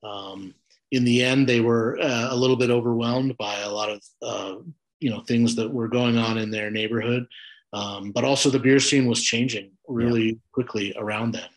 [0.03, 0.55] Um,
[0.91, 4.57] in the end, they were uh, a little bit overwhelmed by a lot of uh,
[4.99, 7.27] you know things that were going on in their neighborhood,
[7.73, 10.35] um, but also the beer scene was changing really yeah.
[10.53, 11.51] quickly around them,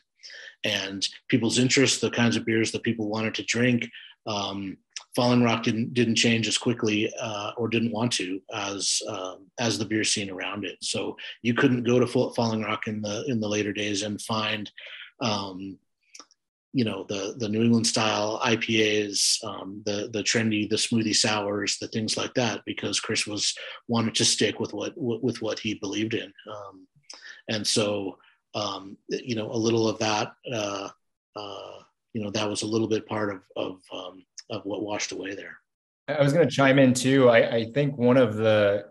[0.63, 3.87] and people's interests, the kinds of beers that people wanted to drink.
[4.27, 4.77] Um,
[5.15, 9.77] Falling Rock didn't didn't change as quickly uh, or didn't want to as um, as
[9.77, 10.77] the beer scene around it.
[10.81, 14.71] So you couldn't go to Falling Rock in the in the later days and find
[15.21, 15.77] um,
[16.73, 21.77] you know the the New England style IPAs, um, the the trendy, the smoothie sours,
[21.79, 23.55] the things like that, because Chris was
[23.87, 26.87] wanted to stick with what with what he believed in, um,
[27.47, 28.17] and so
[28.55, 30.89] um, you know a little of that, uh,
[31.35, 31.79] uh,
[32.13, 35.35] you know, that was a little bit part of of um, of what washed away
[35.35, 35.57] there.
[36.07, 37.29] I was going to chime in too.
[37.29, 38.85] I, I think one of the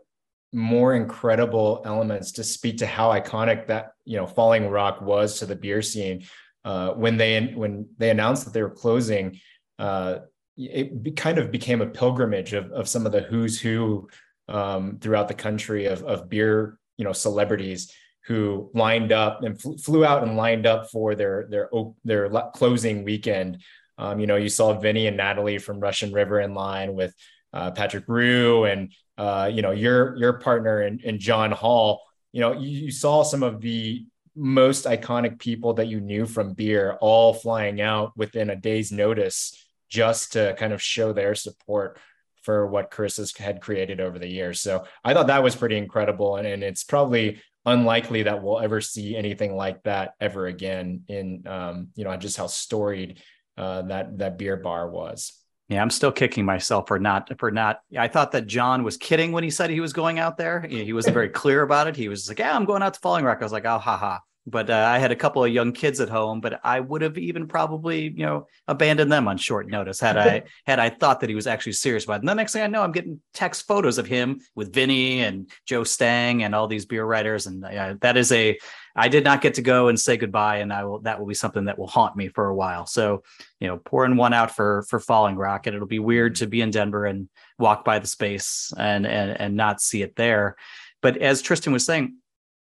[0.52, 5.46] more incredible elements to speak to how iconic that you know Falling Rock was to
[5.46, 6.24] the beer scene
[6.64, 9.38] uh, when they when they announced that they were closing,
[9.78, 10.18] uh,
[10.56, 14.08] it be, kind of became a pilgrimage of, of some of the who's who
[14.48, 17.92] um, throughout the country of, of beer, you know, celebrities
[18.26, 21.68] who lined up and fl- flew out and lined up for their their
[22.04, 23.62] their closing weekend.
[23.98, 27.14] Um, you know, you saw Vinny and Natalie from Russian River in line with
[27.52, 32.02] uh, Patrick Rue and uh, you know your your partner and, and John Hall.
[32.32, 36.54] You know, you, you saw some of the most iconic people that you knew from
[36.54, 39.54] beer all flying out within a day's notice
[39.88, 41.98] just to kind of show their support
[42.42, 44.60] for what Chris has had created over the years.
[44.60, 46.36] So I thought that was pretty incredible.
[46.36, 51.46] And, and it's probably unlikely that we'll ever see anything like that ever again in,
[51.46, 53.20] um, you know, just how storied
[53.56, 55.41] uh, that, that beer bar was.
[55.72, 57.80] Yeah, I'm still kicking myself for not for not.
[57.98, 60.60] I thought that John was kidding when he said he was going out there.
[60.60, 61.96] He wasn't very clear about it.
[61.96, 63.78] He was like, "Yeah, I'm going out to Falling Rock." I was like, ah, "Oh,
[63.78, 67.02] haha." But uh, I had a couple of young kids at home, but I would
[67.02, 71.20] have even probably, you know, abandoned them on short notice had I had I thought
[71.20, 72.20] that he was actually serious about it.
[72.20, 75.48] And the next thing I know, I'm getting text photos of him with Vinny and
[75.66, 78.58] Joe Stang and all these beer writers, and uh, that is a
[78.94, 81.34] I did not get to go and say goodbye, and I will that will be
[81.34, 82.86] something that will haunt me for a while.
[82.86, 83.22] So,
[83.60, 86.60] you know, pouring one out for for Falling Rock, and it'll be weird to be
[86.60, 87.28] in Denver and
[87.58, 90.56] walk by the space and and and not see it there.
[91.00, 92.16] But as Tristan was saying,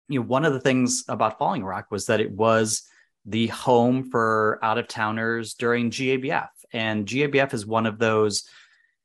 [0.07, 2.83] you know, one of the things about Falling Rock was that it was
[3.25, 8.47] the home for out of towners during GABF, and GABF is one of those.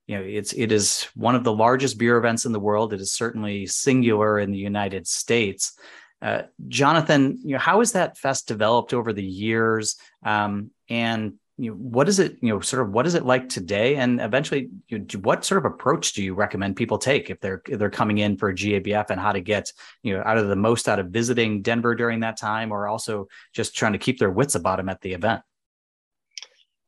[0.07, 2.93] You know, it's it is one of the largest beer events in the world.
[2.93, 5.73] It is certainly singular in the United States.
[6.21, 9.97] Uh, Jonathan, you know, how has that fest developed over the years?
[10.25, 13.49] Um, and you know, what is it, you know, sort of what is it like
[13.49, 13.95] today?
[13.95, 17.63] And eventually, you know, what sort of approach do you recommend people take if they're
[17.69, 19.73] if they're coming in for GABF and how to get,
[20.03, 23.29] you know, out of the most out of visiting Denver during that time, or also
[23.55, 25.43] just trying to keep their wits about them at the event?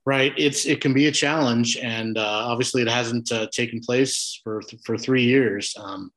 [0.04, 4.40] Right, it's it can be a challenge, and uh, obviously it hasn't uh, taken place
[4.42, 5.72] for for three years.
[5.78, 6.10] Um,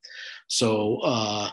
[0.47, 1.51] so uh,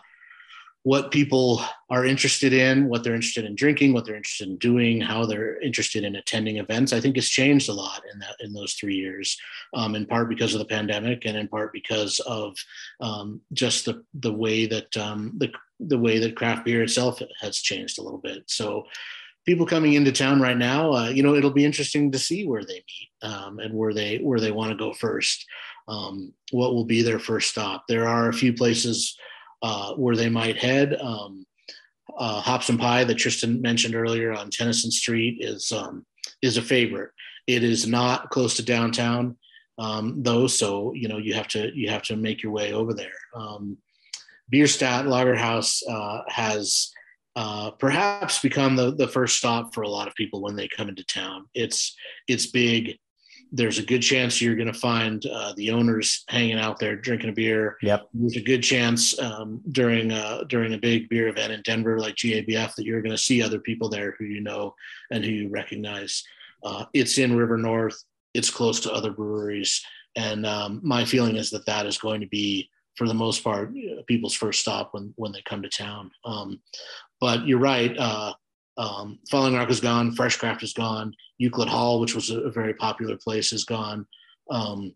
[0.85, 5.01] what people are interested in, what they're interested in drinking, what they're interested in doing,
[5.01, 6.93] how they're interested in attending events.
[6.93, 9.37] I think has changed a lot in that in those three years,
[9.73, 12.55] um, in part because of the pandemic, and in part because of
[13.01, 17.59] um, just the the way that um, the the way that craft beer itself has
[17.59, 18.45] changed a little bit.
[18.47, 18.85] So.
[19.47, 22.65] People coming into town right now, uh, you know, it'll be interesting to see where
[22.65, 25.45] they meet um, and where they where they want to go first.
[25.87, 27.85] Um, what will be their first stop?
[27.87, 29.19] There are a few places
[29.65, 30.95] uh, where they might head.
[31.01, 31.47] Um,
[32.19, 36.05] uh, Hops and Pie that Tristan mentioned earlier on Tennyson Street is um,
[36.43, 37.11] is a favorite.
[37.47, 39.39] It is not close to downtown
[39.79, 42.93] um, though, so you know you have to you have to make your way over
[42.93, 43.19] there.
[43.35, 43.79] Um,
[44.51, 46.93] Bierstadt Lagerhaus uh, has
[47.35, 50.91] uh, perhaps become the, the first stop for a lot of people when they come
[50.91, 51.47] into town.
[51.55, 51.97] It's
[52.29, 52.99] it's big
[53.55, 57.31] there's a good chance you're going to find uh, the owners hanging out there drinking
[57.31, 57.77] a beer.
[57.83, 58.09] Yep.
[58.13, 62.17] There's a good chance um, during a, during a big beer event in Denver like
[62.17, 64.75] GABF that you're going to see other people there who you know
[65.13, 66.25] and who you recognize.
[66.65, 68.03] Uh, it's in River North.
[68.35, 69.81] It's close to other breweries,
[70.17, 73.73] and um, my feeling is that that is going to be, for the most part,
[74.07, 76.11] people's first stop when when they come to town.
[76.25, 76.61] Um,
[77.21, 77.97] but you're right.
[77.97, 78.35] Uh,
[78.77, 80.13] um, Falling Rock is gone.
[80.13, 81.15] Fresh Craft is gone.
[81.39, 84.07] Euclid Hall, which was a, very popular place, is gone.
[84.51, 84.95] Um,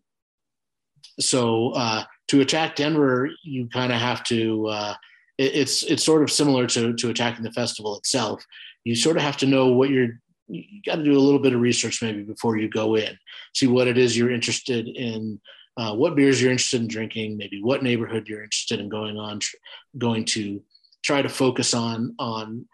[1.20, 4.66] so uh, to attack Denver, you kind of have to.
[4.66, 4.94] Uh,
[5.36, 8.44] it, it's it's sort of similar to to attacking the festival itself.
[8.84, 10.20] You sort of have to know what you're.
[10.48, 13.18] You got to do a little bit of research maybe before you go in.
[13.54, 15.40] See what it is you're interested in.
[15.76, 19.38] Uh, what beers you're interested in drinking, maybe what neighborhood you're interested in going on,
[19.38, 19.54] tr-
[19.96, 20.60] going to
[21.04, 22.66] try to focus on on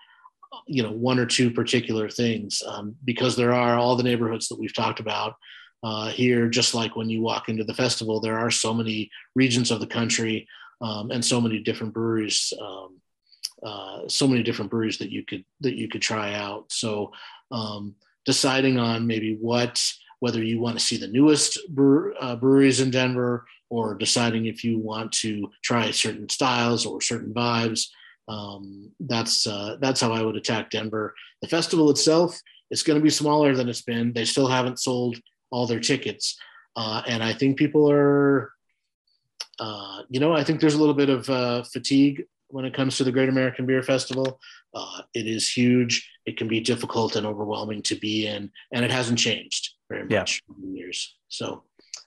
[0.67, 4.59] you know one or two particular things um, because there are all the neighborhoods that
[4.59, 5.35] we've talked about
[5.83, 9.71] uh, here just like when you walk into the festival there are so many regions
[9.71, 10.47] of the country
[10.81, 13.01] um, and so many different breweries um,
[13.64, 16.71] uh, so many different breweries that you could that you could try out.
[16.71, 17.12] So
[17.51, 17.95] um,
[18.27, 19.81] deciding on maybe what
[20.21, 21.59] whether you want to see the newest
[22.21, 27.33] uh, breweries in denver or deciding if you want to try certain styles or certain
[27.33, 27.88] vibes
[28.29, 31.15] um, that's uh, that's how I would attack Denver.
[31.43, 34.13] The festival itself is going to be smaller than it's been.
[34.13, 35.19] They still haven't sold
[35.51, 36.37] all their tickets,
[36.77, 38.53] uh, and I think people are,
[39.61, 42.97] uh, you know, I think there's a little bit of uh, fatigue when it comes
[42.97, 44.41] to the Great American Beer Festival.
[44.75, 46.09] Uh, it is huge.
[46.27, 50.43] It can be difficult and overwhelming to be in, and it hasn't changed very much
[50.49, 50.65] yeah.
[50.65, 51.15] in years.
[51.29, 51.65] So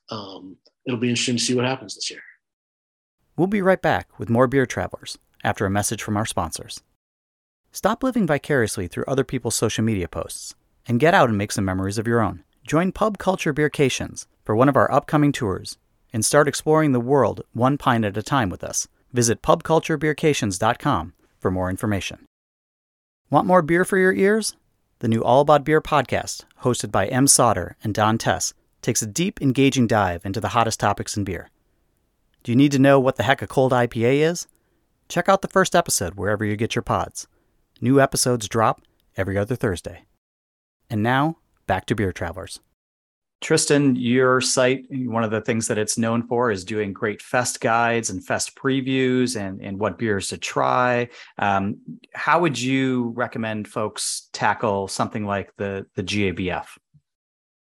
[0.09, 2.21] um, it'll be interesting to see what happens this year.
[3.35, 6.81] We'll be right back with more beer travelers after a message from our sponsors.
[7.71, 10.55] Stop living vicariously through other people's social media posts
[10.87, 12.43] and get out and make some memories of your own.
[12.65, 15.77] Join Pub Culture Beercations for one of our upcoming tours
[16.11, 18.87] and start exploring the world one pint at a time with us.
[19.13, 22.25] Visit pubculturebeercations.com for more information.
[23.29, 24.55] Want more beer for your ears?
[24.99, 29.07] The new All About Beer podcast, hosted by Em Sauter and Don Tse, takes a
[29.07, 31.49] deep, engaging dive into the hottest topics in beer.
[32.43, 34.47] Do you need to know what the heck a cold IPA is?
[35.09, 37.27] Check out the first episode wherever you get your pods.
[37.79, 38.81] New episodes drop
[39.15, 40.05] every other Thursday.
[40.89, 42.59] And now, back to Beer Travelers.
[43.39, 47.59] Tristan, your site, one of the things that it's known for is doing great fest
[47.61, 51.07] guides and fest previews and, and what beers to try.
[51.37, 51.77] Um,
[52.13, 56.65] how would you recommend folks tackle something like the, the GABF?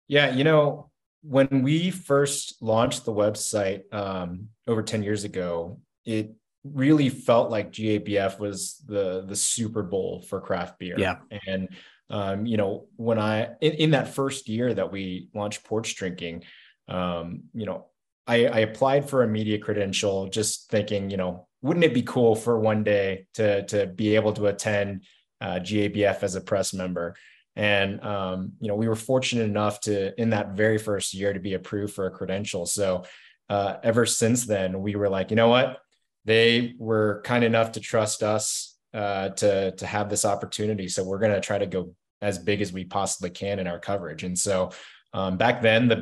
[0.08, 0.92] Yeah, you know,
[1.24, 6.36] when we first launched the website um, over 10 years ago, it
[6.74, 10.96] really felt like GABF was the the Super Bowl for craft beer.
[10.98, 11.18] Yeah.
[11.48, 11.70] And
[12.10, 16.44] um, you know, when I in, in that first year that we launched PorchDrinking,
[16.88, 17.88] um, you know,
[18.28, 22.36] I, I applied for a media credential just thinking, you know, wouldn't it be cool
[22.36, 25.06] for one day to to be able to attend
[25.42, 27.16] uh, GABF as a press member?
[27.56, 31.40] And um, you know, we were fortunate enough to in that very first year to
[31.40, 32.66] be approved for a credential.
[32.66, 33.06] So
[33.50, 35.80] uh, ever since then, we were like, you know what?
[36.26, 40.88] They were kind enough to trust us uh, to to have this opportunity.
[40.88, 43.80] So we're going to try to go as big as we possibly can in our
[43.80, 44.24] coverage.
[44.24, 44.72] And so
[45.14, 45.96] um, back then, the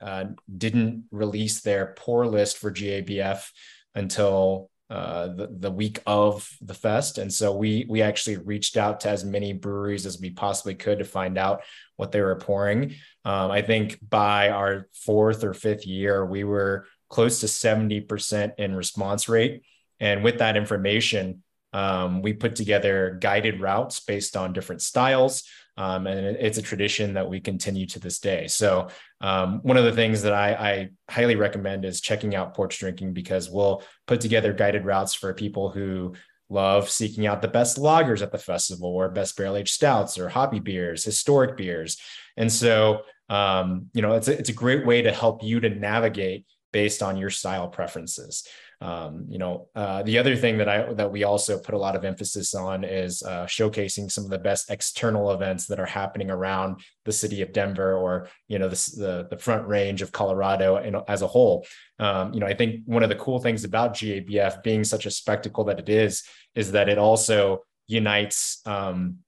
[0.00, 0.24] BA uh,
[0.56, 3.50] didn't release their pour list for GABF
[3.94, 7.18] until uh, the, the week of the fest.
[7.18, 10.98] And so we we actually reached out to as many breweries as we possibly could
[10.98, 11.62] to find out
[11.96, 12.94] what they were pouring.
[13.24, 18.74] Um, I think by our fourth or fifth year, we were close to 70% in
[18.74, 19.62] response rate.
[19.98, 21.42] And with that information,
[21.72, 25.44] um, we put together guided routes based on different styles.
[25.76, 28.48] Um, and it's a tradition that we continue to this day.
[28.48, 28.88] So,
[29.20, 33.50] um, one of the things that I, I, highly recommend is checking out PorchDrinking because
[33.50, 36.14] we'll put together guided routes for people who
[36.50, 40.28] love seeking out the best lagers at the festival or best barrel aged stouts or
[40.28, 41.96] hoppy beers, historic beers.
[42.36, 45.70] And so, um, you know, it's a, it's a great way to help you to
[45.70, 48.46] navigate based on your style preferences.
[48.82, 51.96] Um, you know, uh, the other thing that I that we also put a lot
[51.96, 56.30] of emphasis on is uh, showcasing some of the best external events that are happening
[56.30, 60.76] around the city of Denver or you know the the, the front range of Colorado
[60.76, 61.66] and as a whole.
[61.98, 65.10] Um, you know, I think one of the cool things about GABF being such a
[65.10, 66.22] spectacle that it is
[66.54, 69.18] is that it also unites um,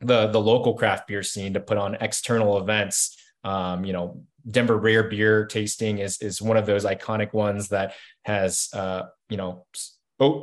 [0.00, 3.16] the the local craft beer scene to put on external events.
[3.42, 7.94] Um, you know, Denver Rare Beer tasting is is one of those iconic ones that
[8.24, 9.66] has uh, you know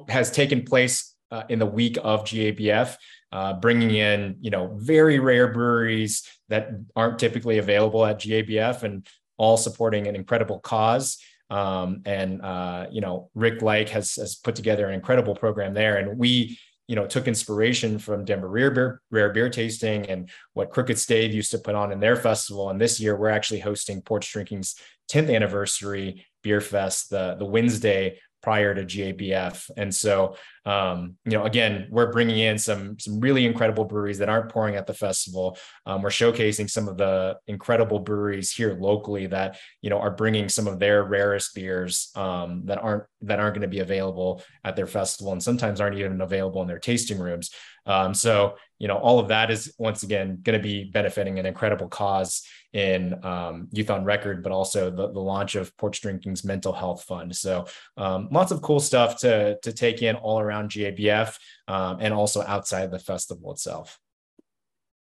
[0.09, 2.95] has taken place uh, in the week of GABF,
[3.31, 9.07] uh, bringing in you know very rare breweries that aren't typically available at GABF, and
[9.37, 11.17] all supporting an incredible cause.
[11.51, 15.97] Um, and uh, you know Rick Lyke has has put together an incredible program there,
[15.97, 16.59] and we
[16.89, 21.31] you know took inspiration from Denver Rare Beer, Rare Beer Tasting and what Crooked Stave
[21.31, 22.71] used to put on in their festival.
[22.71, 24.75] And this year we're actually hosting PorchDrinking's
[25.11, 29.69] 10th anniversary beer fest the the Wednesday prior to GABF.
[29.75, 30.35] And so,
[30.65, 34.75] um, you know, again, we're bringing in some some really incredible breweries that aren't pouring
[34.75, 35.57] at the festival.
[35.85, 40.47] Um, we're showcasing some of the incredible breweries here locally that you know are bringing
[40.49, 44.75] some of their rarest beers um, that aren't that aren't going to be available at
[44.75, 47.51] their festival, and sometimes aren't even available in their tasting rooms.
[47.85, 51.45] Um, so, you know, all of that is once again going to be benefiting an
[51.45, 56.71] incredible cause in um, Youth on Record, but also the, the launch of PorchDrinking's mental
[56.71, 57.35] health fund.
[57.35, 57.67] So,
[57.97, 61.35] um, lots of cool stuff to to take in all around GABF
[61.67, 63.99] um, and also outside the festival itself.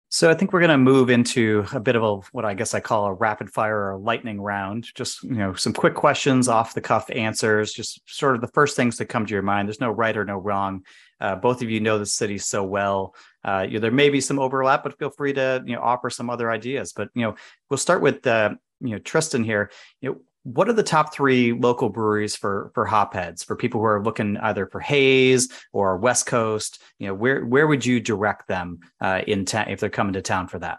[0.09, 2.75] So I think we're going to move into a bit of a what I guess
[2.75, 4.89] I call a rapid fire or lightning round.
[4.95, 8.77] Just you know, some quick questions, off the cuff answers, just sort of the first
[8.77, 9.69] things that come to your mind.
[9.69, 10.85] There's no right or no wrong.
[11.21, 13.15] Uh, both of you know the city so well.
[13.47, 16.11] Uh, you know, there may be some overlap, but feel free to you know offer
[16.11, 16.93] some other ideas.
[16.93, 17.37] But you know,
[17.71, 19.71] we'll start with uh, you know Tristan here.
[20.01, 23.87] You know, what are the top three local breweries for for hopheads for people who
[23.87, 26.83] are looking either for haze or West Coast?
[26.99, 30.23] You know, where where would you direct them uh, in town if they're coming to
[30.23, 30.79] town for that?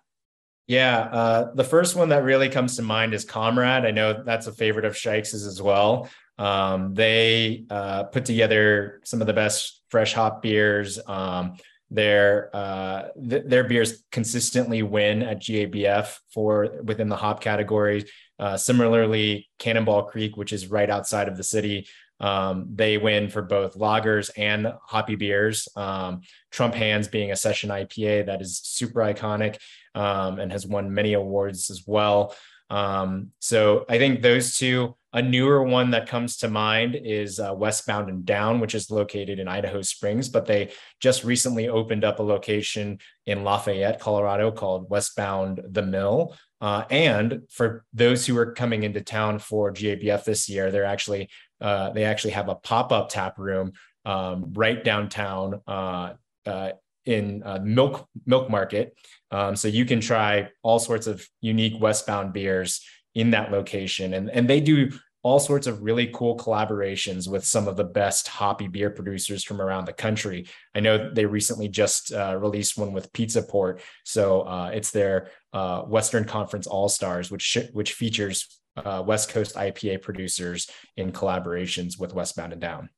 [0.68, 3.86] Yeah, uh, the first one that really comes to mind is Comrade.
[3.86, 6.10] I know that's a favorite of Shikes's as well.
[6.38, 11.00] Um, they uh, put together some of the best fresh hop beers.
[11.08, 11.58] Um,
[11.90, 18.06] their uh, th- their beers consistently win at GABF for within the hop category.
[18.40, 21.88] Uh, similarly, Cannonball Creek, which is right outside of the city,
[22.20, 25.68] um, they win for both lagers and hoppy beers.
[25.76, 26.22] Um,
[26.52, 29.58] Trump Hands being a session IPA that is super iconic
[29.96, 32.36] um, and has won many awards as well.
[32.70, 34.96] Um, so I think those two.
[35.14, 39.40] A newer one that comes to mind is uh, Westbound and Down, which is located
[39.40, 44.90] in Idaho Springs, but they just recently opened up a location in Lafayette, Colorado called
[44.90, 46.36] Westbound the Mill.
[46.60, 51.30] Uh, and for those who are coming into town for GABF this year, they're actually
[51.62, 53.72] uh, they actually have a pop up tap room
[54.06, 56.14] um, right downtown uh,
[56.46, 56.72] uh,
[57.06, 58.96] in uh, Milk Milk Market.
[59.32, 62.82] Um, so you can try all sorts of unique westbound beers
[63.18, 64.92] in that location, and and they do
[65.24, 69.60] all sorts of really cool collaborations with some of the best hoppy beer producers from
[69.60, 70.48] around the country.
[70.76, 75.32] I know they recently just uh, released one with Pizza Port, so uh, it's their
[75.52, 82.00] uh, Western Conference All Stars, which which features uh, West Coast IPA producers in collaborations
[82.00, 82.90] with Westbound and Down.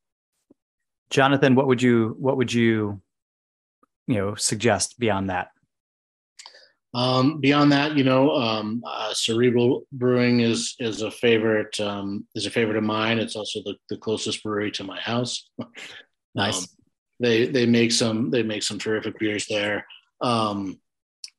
[1.08, 3.00] Jonathan, what would you what would you
[4.06, 5.48] you know suggest beyond that?
[6.92, 12.46] Um, beyond that, you know, um, uh, Cerebral Brewing is is a favorite um, is
[12.46, 13.18] a favorite of mine.
[13.18, 15.48] It's also the, the closest brewery to my house.
[16.32, 16.58] Nice.
[16.58, 16.66] Um,
[17.18, 19.84] they they make some they make some terrific beers there.
[20.20, 20.78] Um,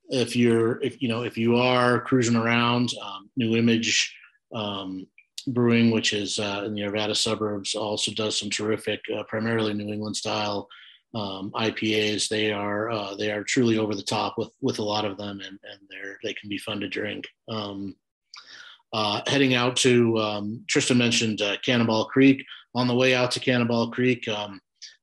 [0.09, 4.13] if you're if you know if you are cruising around, um, New Image
[4.53, 5.07] um,
[5.47, 9.91] Brewing, which is uh, in the Arvada suburbs, also does some terrific, uh, primarily New
[9.91, 10.67] England style
[11.13, 12.27] um, IPAs.
[12.27, 15.39] They are uh, they are truly over the top with with a lot of them,
[15.41, 17.27] and and they're they can be fun to drink.
[17.49, 17.95] Um,
[18.93, 22.43] uh, heading out to um, Tristan mentioned uh, Cannonball Creek.
[22.75, 24.59] On the way out to Cannonball Creek, um,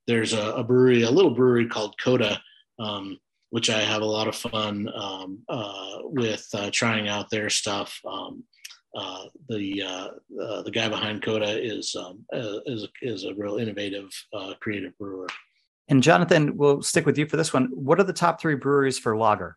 [0.07, 2.41] there's a, a, brewery, a little brewery called Coda,
[2.79, 3.19] um,
[3.51, 8.01] which I have a lot of fun um, uh, with uh, trying out their stuff.
[8.97, 12.25] Uh, the uh, the guy behind Coda is um,
[12.67, 14.09] is is a real innovative,
[14.61, 15.29] creative brewer.
[15.89, 17.71] And Jonathan, we'll stick with you for this one.
[17.73, 19.57] What are the top three breweries for lager?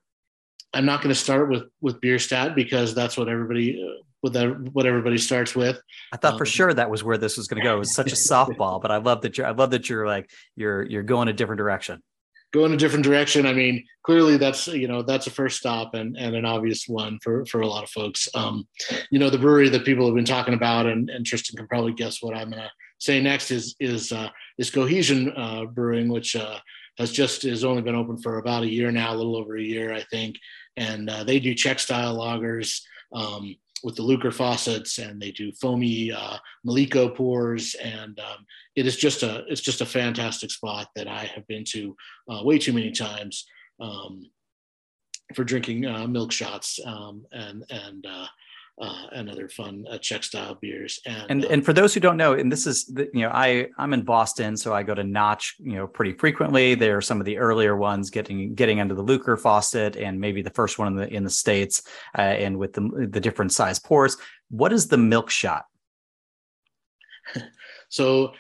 [0.74, 4.58] I'm not going to start with with Bierstadt because that's what everybody uh, what that
[4.74, 5.82] what everybody starts with.
[6.14, 7.76] I thought um, for sure that was where this was going to go.
[7.76, 10.30] It was such a softball, but I love that you're I love that you're like
[10.56, 12.02] you're you're going a different direction.
[12.54, 13.46] Going a different direction.
[13.46, 17.20] I mean, clearly that's you know that's a first stop and and an obvious one
[17.22, 18.30] for for a lot of folks.
[18.34, 18.68] Um,
[19.10, 21.94] you know, the brewery that people have been talking about, and, and Tristan can probably
[21.94, 22.72] guess what I'm going to
[23.02, 26.60] say next is is uh, is Cohesion uh, Brewing, which uh,
[26.98, 29.62] has just has only been open for about a year now, a little over a
[29.62, 30.38] year, I think,
[30.78, 32.82] and uh, they do Czech style lagers.
[33.14, 36.38] Um, with the Lukr faucets, and they do foamy uh,
[36.68, 38.46] Mlíko pours, and um,
[38.76, 41.98] it is just a it's just a fantastic spot that I have been to
[42.30, 43.44] uh, way too many times
[43.80, 44.30] um,
[45.34, 45.82] for drinking
[46.12, 48.06] milk shots um, and and
[48.80, 51.00] uh, and other fun uh, Czech style beers.
[51.06, 53.30] And and, uh, and for those who don't know, and this is the, you know
[53.30, 56.76] I I'm in Boston, so I go to Notch you know pretty frequently.
[56.76, 60.50] They're some of the earlier ones getting getting under the Lukr faucet, and maybe the
[60.52, 61.84] first one in the in the states,
[62.18, 64.18] uh, and with the the different size pours.
[64.50, 65.66] What is the milk shot?
[67.90, 68.34] so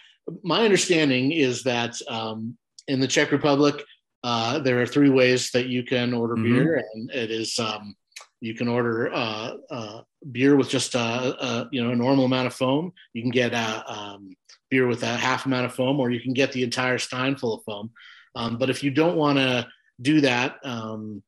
[0.44, 2.58] my understanding is that um,
[2.88, 3.84] in the Czech Republic,
[4.24, 6.54] uh, there are three ways that you can order mm-hmm.
[6.54, 7.96] beer, and it is um,
[8.42, 12.48] you can order uh, uh, beer with just a, a, you know a normal amount
[12.48, 12.92] of foam.
[13.14, 14.36] You can get a, um,
[14.70, 17.54] beer with a half amount of foam, or you can get the entire stein full
[17.54, 17.92] of foam.
[18.36, 19.68] Um, but if you don't want to
[20.02, 21.22] do that um,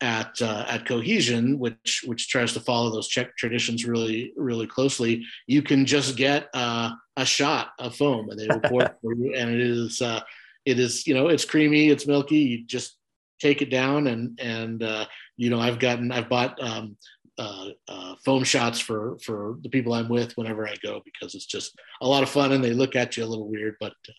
[0.00, 5.24] at uh, at Cohesion, which which tries to follow those Czech traditions really really closely,
[5.46, 9.14] you can just get uh, a shot of foam, and they will pour it for
[9.14, 9.34] you.
[9.34, 10.20] And it is uh,
[10.64, 12.38] it is you know it's creamy, it's milky.
[12.38, 12.96] You just
[13.40, 15.06] take it down and and uh,
[15.36, 16.96] you know i've gotten i've bought um,
[17.38, 21.46] uh, uh, foam shots for for the people i'm with whenever i go because it's
[21.46, 24.12] just a lot of fun and they look at you a little weird but uh,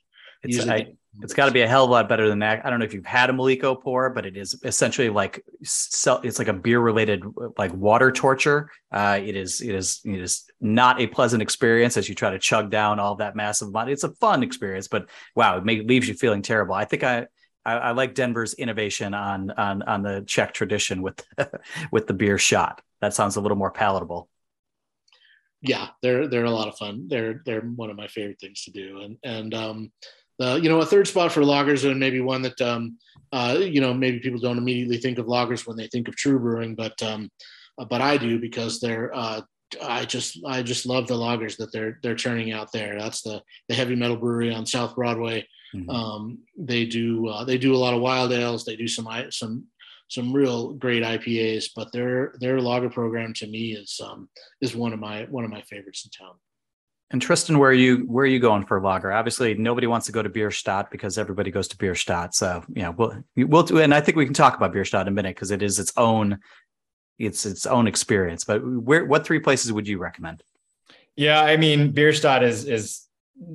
[0.43, 2.65] it's, I, it's got to be a hell of a lot better than that.
[2.65, 6.05] I don't know if you've had a Mlíko pour, but it is essentially like it's
[6.05, 7.23] like a beer related
[7.57, 8.69] like water torture.
[8.91, 12.39] Uh, it is it is it is not a pleasant experience as you try to
[12.39, 13.91] chug down all that massive money.
[13.91, 16.75] It's a fun experience, but wow, it may, leaves you feeling terrible.
[16.75, 17.27] I think I
[17.67, 21.23] I, I, like Denver's innovation on on on the Czech tradition with
[21.91, 22.81] with the beer shot.
[23.01, 24.29] That sounds a little more palatable.
[25.61, 27.07] Yeah, they're they're a lot of fun.
[27.07, 29.01] They're they're one of my favorite things to do.
[29.01, 29.91] And and um,
[30.39, 32.97] uh, you know, a third spot for lagers, and maybe one that um,
[33.31, 36.39] uh, you know maybe people don't immediately think of lagers when they think of TRVE
[36.39, 37.29] brewing, but um,
[37.77, 39.41] uh, but I do because they're uh,
[39.81, 42.97] I just I just love the lagers that they're they're churning out there.
[42.97, 45.47] That's the the heavy metal brewery on South Broadway.
[45.75, 45.89] Mm-hmm.
[45.89, 48.65] Um, they do uh, they do a lot of wild ales.
[48.65, 49.65] They do some some
[50.09, 54.29] some real great IPAs, but their their lager program to me is um,
[54.61, 56.35] is one of my one of my favorites in town.
[57.09, 59.11] And Tristan, where are you where are you going for lager?
[59.11, 62.33] Obviously, nobody wants to go to Bierstadt because everybody goes to Bierstadt.
[62.33, 65.07] So you know, we'll we'll do, and I think we can talk about Bierstadt in
[65.07, 66.39] a minute because it is its own
[67.17, 68.43] it's its own experience.
[68.43, 70.43] But where what three places would you recommend?
[71.15, 73.06] Yeah, I mean, Bierstadt is is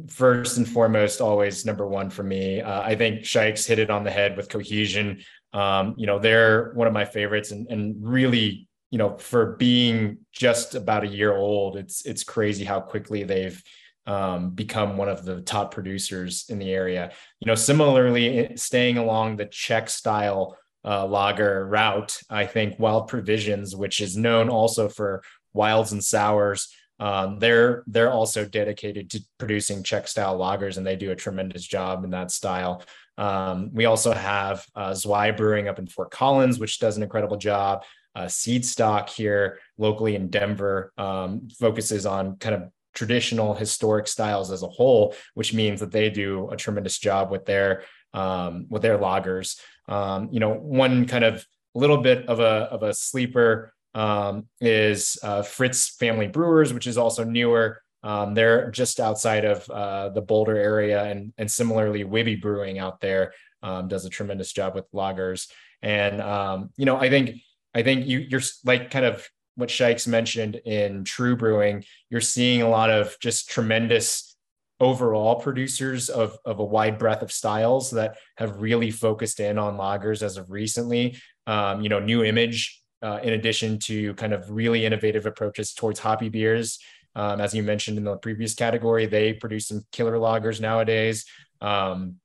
[0.09, 2.61] first and foremost always number one for me.
[2.61, 5.23] Uh, I think Shikes hit it on the head with cohesion.
[5.53, 10.19] Um, you know, they're one of my favorites, and and really, you know, for being
[10.33, 13.63] just about a year old, it's it's crazy how quickly they've
[14.07, 17.13] um, become one of the top producers in the area.
[17.41, 23.09] You know, similarly, eh, staying along the Czech style uh, lager route, I think Wild
[23.09, 25.23] Provisions, which is known also for
[25.53, 30.95] wilds and sours, um, they're they're also dedicated to producing Czech style lagers, and they
[30.95, 32.85] do a tremendous job in that style.
[33.19, 37.37] Um, we also have uh, Zwei Brewing up in Fort Collins, which does an incredible
[37.37, 37.83] job.
[38.15, 44.53] Uh, Seed Stock here locally in Denver um, focuses on kind of traditional historic styles
[44.53, 47.83] as a whole, which means that they do a tremendous job with their
[48.15, 49.59] um, with their lagers.
[49.89, 51.45] Um, you know, one kind of
[51.75, 56.99] little bit of a of a sleeper um, is uh, Fritz Family Brewers, which is
[56.99, 57.83] also newer.
[58.03, 63.01] Um, they're just outside of uh, the Boulder area, and and similarly, Wibby Brewing out
[63.01, 63.33] there
[63.63, 65.49] um, does a tremendous job with lagers.
[65.83, 67.37] And um, you know, I think
[67.75, 71.85] I think you you're like kind of what Shikes mentioned in TRVE Brewing.
[72.11, 74.37] You're seeing a lot of just tremendous
[74.81, 79.77] overall producers of of a wide breadth of styles that have really focused in on
[79.77, 81.17] lagers as of recently.
[81.47, 82.82] Um, you know, New Image.
[83.03, 86.79] Uh, in addition to kind of really innovative approaches towards hoppy beers,
[87.15, 91.27] um, as you mentioned in the previous category, they produce some killer lagers nowadays.
[91.61, 92.17] Um,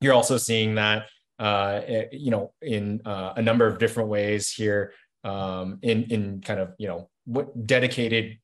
[0.00, 1.06] you're also seeing that,
[1.38, 4.92] uh, eh, you know, in uh, a number of different ways here
[5.26, 8.38] um, in in kind of you know what dedicated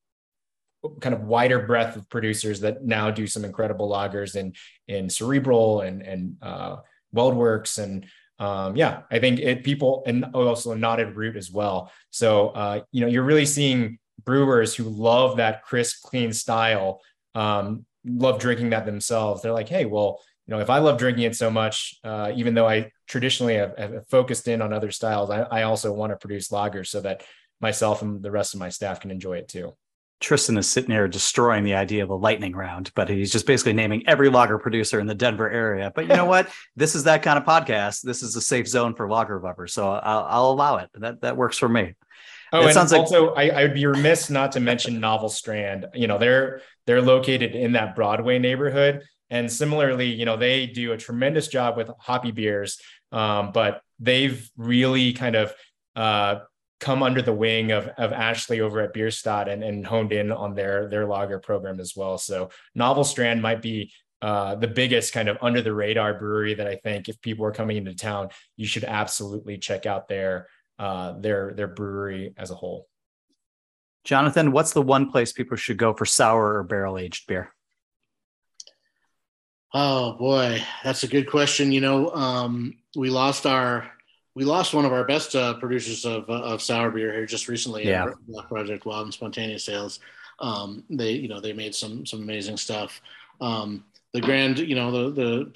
[1.00, 4.52] kind of wider breadth of producers that now do some incredible lagers in
[4.88, 6.76] in cerebral and and uh,
[7.14, 8.06] WeldWerks and
[8.38, 13.00] um, yeah i think it people and also knotted root as well so uh, you
[13.00, 17.00] know you're really seeing brewers who love that crisp, clean style,
[17.34, 19.42] um, love drinking that themselves.
[19.42, 22.54] They're like, hey, well, you know, if I love drinking it so much, uh, even
[22.54, 26.16] though I traditionally have, have, focused in on other styles, I, I also want to
[26.16, 27.22] produce lagers so that
[27.60, 29.72] myself and the rest of my staff can enjoy it too.
[30.22, 33.72] Tristan is sitting there destroying the idea of a lightning round, but he's just basically
[33.72, 35.92] naming every lager producer in the Denver area.
[35.94, 36.48] But you know what?
[36.76, 38.02] this is that kind of podcast.
[38.02, 40.90] This is a safe zone for lager lovers, so I'll, I'll allow it.
[40.94, 41.94] That that works for me.
[42.52, 45.28] Oh, it and sounds also like- I, I would be remiss not to mention Novel
[45.28, 45.86] Strand.
[45.94, 50.92] You know, they're they're located in that Broadway neighborhood, and similarly, you know, they do
[50.92, 52.80] a tremendous job with hoppy beers.
[53.10, 55.52] Um, but they've really kind of
[55.94, 56.36] uh,
[56.82, 60.54] come under the wing of of Ashleigh over at Bierstadt and, and honed in on
[60.54, 62.18] their their lager program as well.
[62.18, 66.66] So Novel Strand might be uh, the biggest kind of under the radar brewery that
[66.66, 71.18] I think if people are coming into town, you should absolutely check out their uh,
[71.20, 72.88] their their brewery as a whole.
[74.04, 77.54] Jonathan, what's the one place people should go for sour or barrel aged beer?
[79.72, 81.70] Oh boy, that's a good question.
[81.70, 83.88] You know, um, we lost our
[84.34, 87.48] we lost one of our best uh, producers of, uh, of sour beer here just
[87.48, 87.86] recently.
[87.86, 88.08] Yeah.
[88.28, 90.00] Black Project Wild and Spontaneous Ales.
[90.38, 93.00] Um, they you know they made some some amazing stuff.
[93.40, 95.52] Um, the grand you know the the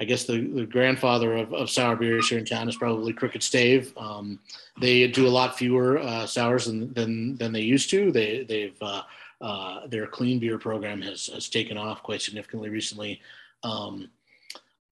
[0.00, 3.42] I guess the, the grandfather of, of sour beers here in town is probably Crooked
[3.42, 3.92] Stave.
[3.96, 4.40] Um,
[4.80, 8.10] they do a lot fewer uh, sours than, than, than they used to.
[8.10, 9.02] They they've uh,
[9.40, 13.20] uh, their clean beer program has, has taken off quite significantly recently.
[13.62, 14.08] Um,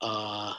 [0.01, 0.55] uh,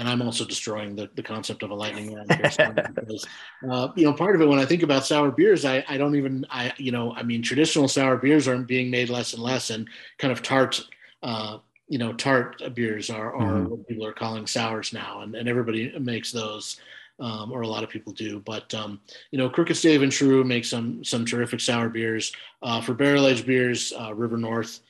[0.00, 3.26] and I'm also destroying the, the concept of a lightning round because,
[3.70, 6.16] uh, you know, part of it when I think about sour beers, I, I don't
[6.16, 9.68] even, I, you know, I mean, traditional sour beers are being made less and less
[9.68, 9.86] and
[10.16, 10.80] kind of tart,
[11.22, 13.68] uh, you know, tart beers are, are mm-hmm.
[13.68, 16.80] what people are calling sours now, and, and everybody makes those,
[17.18, 18.40] um, or a lot of people do.
[18.40, 22.32] But um, you know, Crooked Stave and TRVE make some some terrific sour beers.
[22.62, 24.80] Uh, for barrel aged beers, uh, River North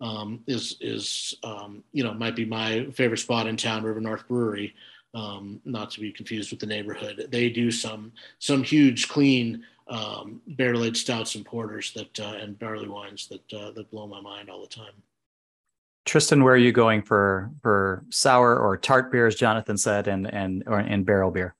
[0.00, 4.26] um, is is um, you know might be my favorite spot in town, River North
[4.28, 4.74] Brewery.
[5.12, 7.26] Um, not to be confused with the neighborhood.
[7.30, 12.58] They do some some huge clean um, barrel aged stouts and porters that uh, and
[12.58, 14.92] barley wines that uh, that blow my mind all the time.
[16.06, 19.34] Tristan, where are you going for for sour or tart beers?
[19.34, 21.54] Jonathan said, and and or in barrel beer.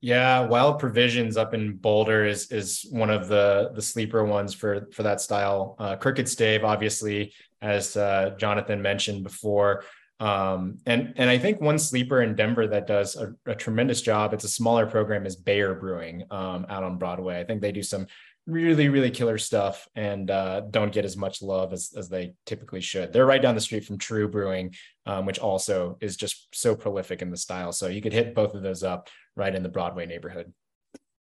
[0.00, 4.88] Yeah, Wild Provisions up in Boulder is is one of the the sleeper ones for
[4.92, 5.76] for that style.
[5.78, 7.32] Uh, Crooked Stave, obviously,
[7.62, 9.84] as uh, Jonathan mentioned before,
[10.20, 14.34] um, and and I think one sleeper in Denver that does a, a tremendous job.
[14.34, 17.40] It's a smaller program is Baere Brewing um, out on Broadway.
[17.40, 18.06] I think they do some
[18.46, 22.80] really really killer stuff and uh, don't get as much love as, as they typically
[22.80, 24.74] should they're right down the street from TRVE brewing
[25.06, 28.54] um, which also is just so prolific in the style so you could hit both
[28.54, 30.52] of those up right in the broadway neighborhood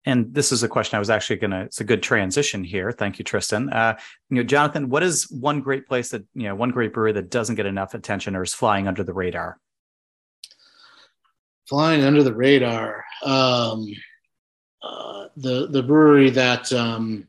[0.06, 2.92] and this is a question i was actually going to it's a good transition here
[2.92, 3.98] thank you tristan uh,
[4.30, 7.30] you know jonathan what is one great place that you know one great brewery that
[7.30, 9.60] doesn't get enough attention or is flying under the radar
[11.68, 13.88] flying under the radar um
[14.86, 17.28] uh, the the brewery that um,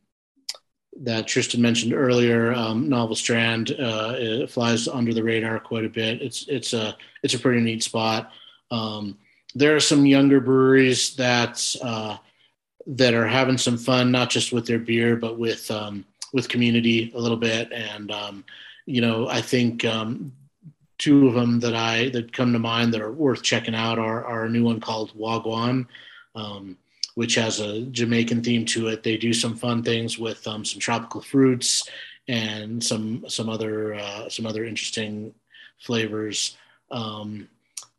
[1.01, 6.20] that Tristan mentioned earlier, um, Novel Strand, uh, flies under the radar quite a bit.
[6.20, 8.31] It's it's a it's a pretty neat spot.
[8.70, 9.18] Um,
[9.55, 12.18] there are some younger breweries that uh,
[12.87, 17.12] that are having some fun, not just with their beer, but with um, with community
[17.14, 17.72] a little bit.
[17.72, 18.45] And um,
[18.87, 20.32] you know, I think um,
[20.99, 24.24] two of them that I that come to mind that are worth checking out are,
[24.24, 25.87] are a new one called Wagwan.
[26.34, 26.76] Um,
[27.16, 29.03] which has a Jamaican theme to it.
[29.03, 31.89] They do some fun things with um, some tropical fruits
[32.28, 35.34] and some some other uh, some other interesting
[35.78, 36.57] flavors.
[36.91, 37.49] Um,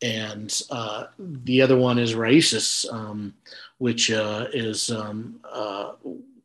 [0.02, 3.34] and uh, the other one is Raices, um,
[3.78, 5.94] which uh, is um, uh,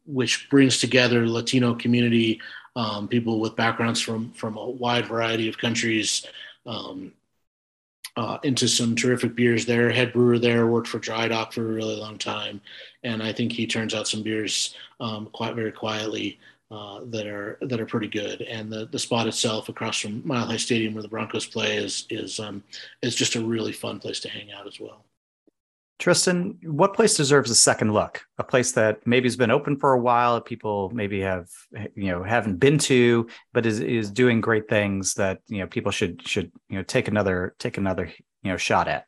[0.07, 2.41] which brings together Latino community
[2.77, 6.27] um, people with backgrounds from from a wide variety of countries
[6.67, 7.13] um,
[8.17, 9.91] uh, into some terrific beers there.
[9.91, 12.61] Head brewer there worked for Dry Dock for a really long time,
[13.03, 16.39] and I think he turns out some beers um, quite very quietly
[16.73, 18.41] uh, that are that are pretty good.
[18.43, 22.07] And the the spot itself across from Mile High Stadium where the Broncos play is
[22.09, 22.64] is um,
[23.03, 25.05] is just a really fun place to hang out as well.
[25.99, 28.23] Tristan, what place deserves a second look?
[28.39, 31.49] A place that maybe has been open for a while, people maybe have
[31.95, 35.93] you know haven't been to, but is is doing great things that you know people
[35.93, 38.11] should should you know take another take another
[38.43, 39.07] you know shot at.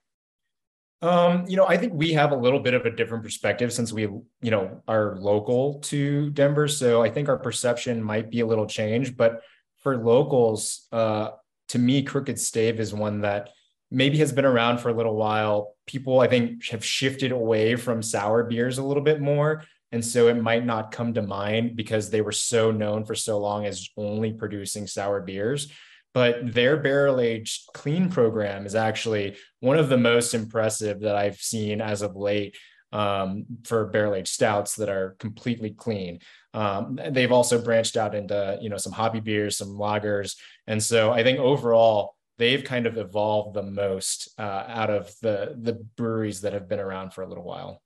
[1.02, 3.92] Um, you know, I think we have a little bit of a different perspective since
[3.92, 6.66] we, you know, are local to Denver.
[6.66, 9.16] So I think our perception might be a little changed.
[9.16, 9.42] But
[9.82, 11.30] for locals, uh,
[11.68, 13.50] to me, Crooked Stave is one that
[13.90, 15.74] maybe has been around for a little while.
[15.86, 19.64] People, I think, have shifted away from sour beers a little bit more.
[19.92, 23.38] And so it might not come to mind because they were so known for so
[23.38, 25.70] long as only producing sour beers.
[26.14, 31.36] But their barrel aged clean program is actually one of the most impressive that I've
[31.40, 32.56] seen as of late
[32.92, 36.20] um, for barrel aged stouts that are completely clean.
[36.54, 40.36] Um, they've also branched out into you know some hoppy beers, some lagers,
[40.68, 45.56] and so I think overall they've kind of evolved the most uh, out of the
[45.60, 47.82] the breweries that have been around for a little while.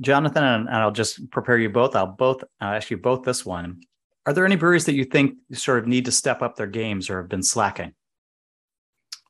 [0.00, 1.94] Jonathan, and I'll just prepare you both.
[1.94, 3.82] I'll both I'll ask you both this one.
[4.28, 7.08] Are there any breweries that you think sort of need to step up their games
[7.08, 7.94] or have been slacking?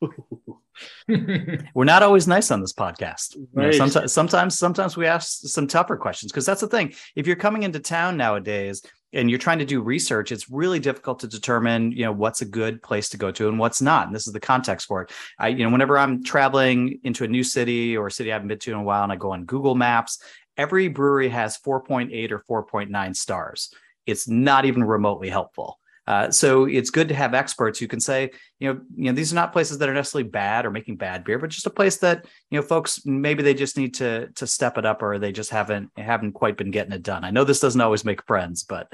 [1.08, 3.36] We're not always nice on this podcast.
[3.52, 3.72] Right.
[3.72, 6.94] You know, sometimes, sometimes, sometimes we ask some tougher questions because that's the thing.
[7.14, 8.82] If you're coming into town nowadays
[9.12, 12.46] and you're trying to do research, it's really difficult to determine, you know, what's a
[12.46, 14.08] good place to go to and what's not.
[14.08, 15.12] And this is the context for it.
[15.38, 18.48] I, you know, whenever I'm traveling into a new city or a city I haven't
[18.48, 20.20] been to in a while, and I go on Google Maps,
[20.56, 23.72] every brewery has 4.8 or 4.9 stars.
[24.08, 25.78] It's not even remotely helpful.
[26.08, 29.30] Uh, so it's good to have experts who can say, you know, you know, these
[29.30, 31.98] are not places that are necessarily bad or making bad beer, but just a place
[31.98, 35.32] that you know, folks maybe they just need to to step it up, or they
[35.32, 37.24] just haven't haven't quite been getting it done.
[37.24, 38.90] I know this doesn't always make friends, but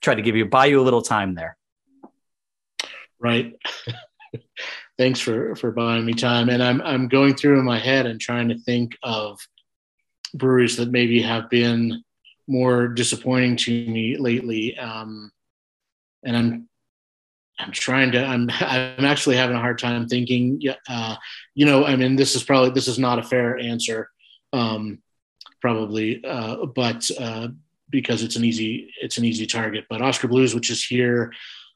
[0.00, 1.56] try to give you buy you a little time there.
[3.18, 3.54] Right.
[4.96, 8.20] Thanks for for buying me time, and I'm I'm going through in my head and
[8.20, 9.40] trying to think of
[10.34, 12.04] breweries that maybe have been
[12.46, 14.76] more disappointing to me lately.
[14.78, 15.30] Um,
[16.24, 16.68] and I'm
[17.58, 20.60] I'm trying to I'm I'm actually having a hard time thinking.
[20.88, 21.16] Uh,
[21.54, 24.10] you know, I mean, this is probably this is not a fair answer,
[24.52, 25.00] um,
[25.60, 27.48] probably, uh, but uh,
[27.90, 29.84] because it's an easy it's an easy target.
[29.88, 31.32] But Oskar Blues, which is here,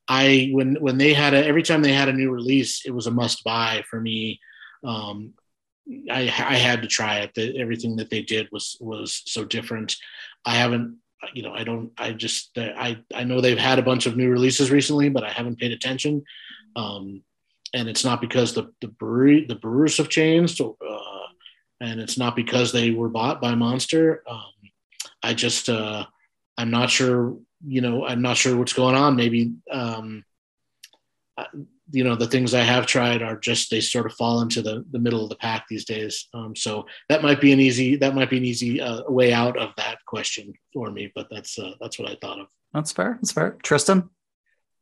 [0.08, 3.06] I when when they had a every time they had a new release, it was
[3.06, 4.40] a must buy for me.
[4.84, 5.34] Um,
[6.10, 7.32] I, I had to try it.
[7.34, 9.96] The, everything that they did was was so different.
[10.44, 10.98] I haven't
[11.34, 14.30] you know, I don't, I just, I, I know they've had a bunch of new
[14.30, 16.24] releases recently, but I haven't paid attention.
[16.76, 17.22] Um,
[17.74, 20.74] and it's not because the, the brewery, the brewers have changed, uh,
[21.80, 24.22] and it's not because they were bought by Monster.
[24.28, 24.52] Um,
[25.22, 26.06] I just, uh,
[26.56, 27.36] I'm not sure,
[27.66, 29.16] you know, I'm not sure what's going on.
[29.16, 30.24] Maybe, um,
[31.90, 34.84] you know the things I have tried are just they sort of fall into the,
[34.90, 36.28] the middle of the pack these days.
[36.34, 39.56] Um, so that might be an easy that might be an easy uh, way out
[39.58, 41.10] of that question for me.
[41.14, 42.46] But that's uh, that's what I thought of.
[42.72, 43.18] That's fair.
[43.20, 43.56] That's fair.
[43.62, 44.10] Tristan.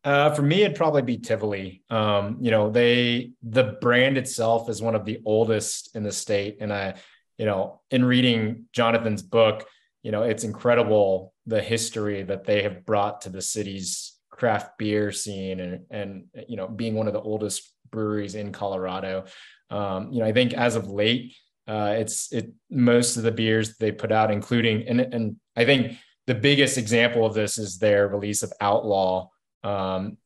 [0.04, 1.82] Uh, for me, it'd probably be Tivoli.
[1.90, 6.58] Um, you know, they the brand itself is one of the oldest in the state,
[6.60, 6.94] and I,
[7.38, 9.66] you know, in reading Jonathan's book,
[10.02, 15.10] you know, it's incredible the history that they have brought to the city's craft beer
[15.10, 19.24] scene and and you know being one of the oldest breweries in Colorado.
[19.70, 21.34] Um, you know, I think as of late,
[21.66, 25.96] uh, it's it most of the beers they put out, including and and I think
[26.26, 29.28] the biggest example of this is their release of Outlaw.
[29.64, 30.18] Um,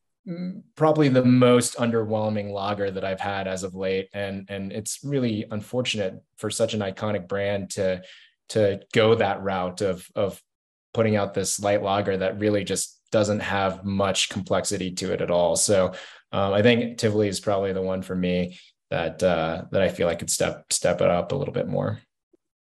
[0.75, 5.45] probably the most underwhelming lager that I've had as of late, and and it's really
[5.49, 8.03] unfortunate for such an iconic brand to
[8.49, 10.41] to go that route of of
[10.93, 15.31] putting out this light lager that really just doesn't have much complexity to it at
[15.31, 15.55] all.
[15.55, 15.93] So
[16.31, 18.57] um, I think Tivoli is probably the one for me
[18.89, 21.99] that uh, that I feel I could step step it up a little bit more.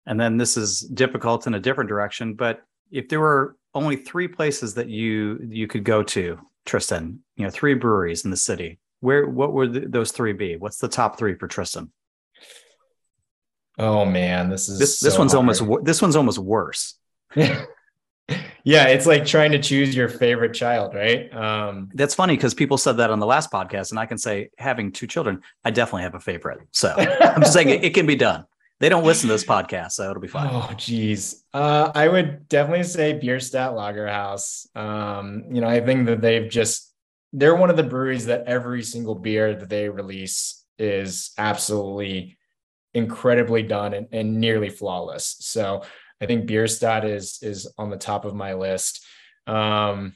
[0.06, 2.62] And then this is difficult in a different direction, but
[2.92, 7.50] if there were only three places that you you could go to, Tristan, you know,
[7.50, 10.56] three breweries in the city, where what would those three be?
[10.56, 11.92] What's the top three for Tristan?
[13.78, 15.60] Oh man, this is this so this one's hard.
[15.60, 16.98] almost this one's almost worse.
[17.36, 17.66] yeah,
[18.64, 21.34] it's like trying to choose your favorite child, right?
[21.34, 24.50] Um, That's funny because people said that on the last podcast, and I can say,
[24.58, 26.60] having two children, I definitely have a favorite.
[26.72, 28.46] So I'm just saying it, it, can be done.
[28.80, 30.50] They don't listen to this podcast, so it'll be fine.
[30.52, 31.44] Oh, geez.
[31.54, 34.76] Uh, I would definitely say Bierstadt Lagerhaus.
[34.76, 36.94] Um, you know, I think that they've just,
[37.34, 42.38] they're one of the breweries that every single beer that they release is absolutely
[42.94, 45.36] incredibly done and, and nearly flawless.
[45.40, 45.84] So
[46.22, 49.06] I think Bierstadt is is on the top of my list.
[49.48, 50.16] Um,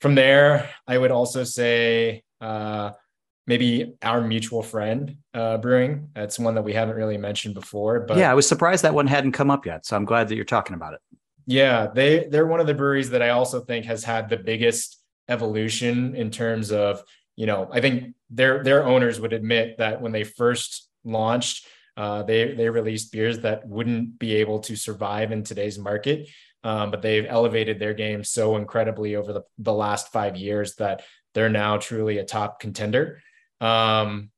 [0.00, 2.90] from there, I would also say uh,
[3.46, 6.08] maybe our mutual friend uh, brewing.
[6.14, 8.00] That's one that we haven't really mentioned before.
[8.00, 9.86] But yeah, I was surprised that one hadn't come up yet.
[9.86, 11.00] So I'm glad that you're talking about it.
[11.46, 15.00] Yeah, they they're one of the breweries that I also think has had the biggest
[15.28, 17.02] evolution in terms of
[17.36, 21.66] you know I think their their owners would admit that when they first launched
[21.96, 26.28] uh, they they released beers that wouldn't be able to survive in today's market,
[26.64, 31.02] um, but they've elevated their game so incredibly over the, the last five years that
[31.34, 33.20] they're now truly a top contender.
[33.60, 34.30] Um,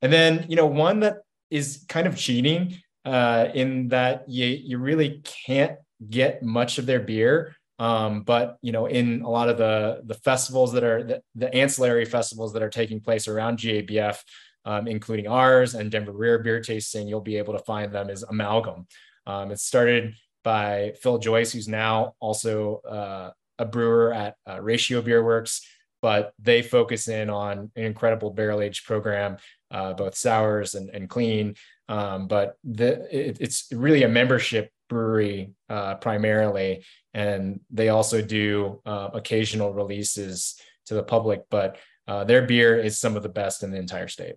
[0.00, 1.18] and then you know one that
[1.50, 5.78] is kind of cheating uh, in that you you really can't
[6.08, 7.54] get much of their beer.
[7.78, 11.52] Um, but you know, in a lot of the the festivals that are the, the
[11.52, 14.18] ancillary festivals that are taking place around GABF,
[14.64, 17.08] um, including ours and Denver Rare Beer Tasting.
[17.08, 18.86] You'll be able to find them as Amalgam.
[19.26, 25.00] Um, it started by Phil Joyce, who's now also uh, a brewer at uh, Ratio
[25.00, 25.66] Beer Works,
[26.02, 29.38] but they focus in on an incredible barrel age program,
[29.70, 31.54] uh, both sours and, and clean.
[31.88, 36.84] Um, but the, it, it's really a membership brewery uh, primarily,
[37.14, 41.44] and they also do uh, occasional releases to the public.
[41.50, 44.34] But uh, their beer is some of the best in the entire state.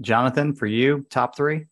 [0.00, 1.66] Jonathan, for you, top three?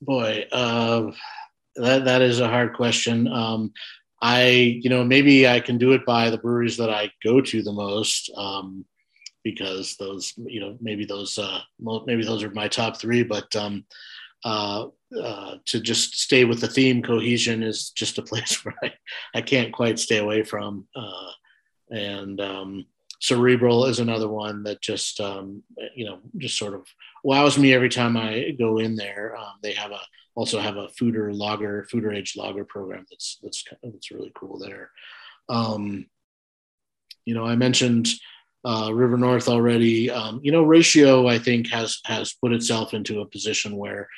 [0.00, 1.12] Boy, uh,
[1.76, 3.26] that that is a hard question.
[3.28, 3.72] Um,
[4.22, 7.62] I, you know, maybe I can do it by the breweries that I go to
[7.62, 8.84] the most, um,
[9.44, 11.60] because those, you know, maybe those, uh,
[12.06, 13.22] maybe those are my top three.
[13.22, 13.84] But um,
[14.44, 14.86] uh,
[15.22, 18.92] uh, to just stay with the theme, cohesion is just a place where I,
[19.34, 20.86] I can't quite stay away from.
[20.94, 21.30] Uh,
[21.90, 22.86] and um,
[23.20, 25.62] cerebral is another one that just um,
[25.94, 26.86] you know just sort of
[27.24, 29.36] wows me every time I go in there.
[29.36, 30.00] Um, they have a
[30.34, 34.90] also have a foeder lager, foeder age lager program that's that's that's really cool there.
[35.48, 36.06] Um,
[37.24, 38.08] you know, I mentioned
[38.64, 40.10] uh, River North already.
[40.10, 44.08] Um, you know, Ratio I think has has put itself into a position where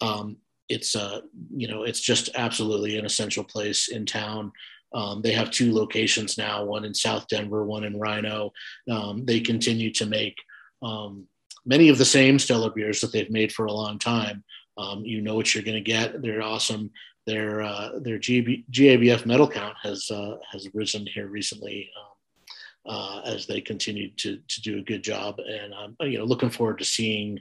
[0.00, 0.36] um,
[0.68, 1.20] it's uh,
[1.54, 4.52] you know it's just absolutely an essential place in town.
[4.94, 8.50] Um, they have two locations now, one in South Denver, one in RiNo.
[8.90, 10.36] Um, they continue to make
[10.82, 11.26] um,
[11.64, 14.44] many of the same stellar beers that they've made for a long time.
[14.76, 16.22] Um, you know what you're going to get.
[16.22, 16.90] They're awesome.
[17.26, 23.20] Their uh, their GB, GABF medal count has uh, has risen here recently um, uh,
[23.24, 25.38] as they continue to to do a good job.
[25.38, 27.40] And I'm you know looking forward to seeing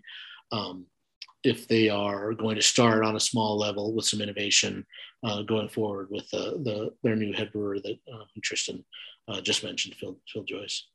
[0.52, 0.86] um,
[1.44, 4.86] if they are going to start on a small level with some innovation
[5.24, 8.84] uh, going forward with the, the their new head brewer that uh, Tristan
[9.28, 10.88] uh, just mentioned, Phil Phil Joyce.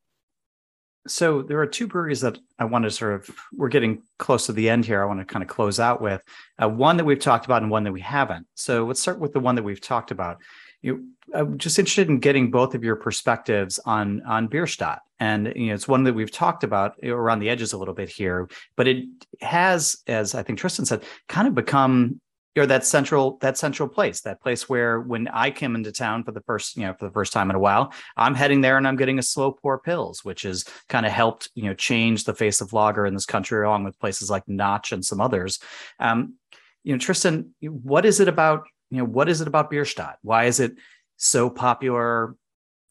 [1.09, 4.53] So there are two breweries that I want to sort of we're getting close to
[4.53, 5.03] the end here.
[5.03, 6.21] I want to kind of close out with
[6.61, 8.47] uh, one that we've talked about and one that we haven't.
[8.55, 10.39] So let's start with the one that we've talked about.
[10.87, 15.67] You, I'm just interested in getting both of your perspectives on on Bierstadt, and you
[15.67, 18.87] know it's one that we've talked about around the edges a little bit here, but
[18.87, 19.05] it
[19.41, 22.21] has, as I think Tristan said, kind of become
[22.57, 26.33] or that central that central place that place where when i came into town for
[26.33, 28.89] the first you know for the first time in a while i'm heading there and
[28.89, 32.35] i'm getting a slow pour Pils which has kind of helped you know change the
[32.35, 35.59] face of lager in this country along with places like notch and some others.
[35.99, 36.35] Um,
[36.83, 40.45] you know tristan what is it about you know what is it about bierstadt why
[40.45, 40.75] is it
[41.17, 42.37] so popular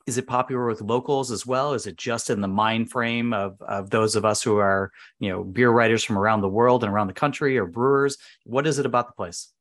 [0.06, 1.74] is it popular with locals as well?
[1.74, 5.30] Is it just in the mind frame of, of those of us who are, you
[5.30, 8.18] know, beer writers from around the world and around the country or brewers?
[8.44, 9.52] What is it about the place?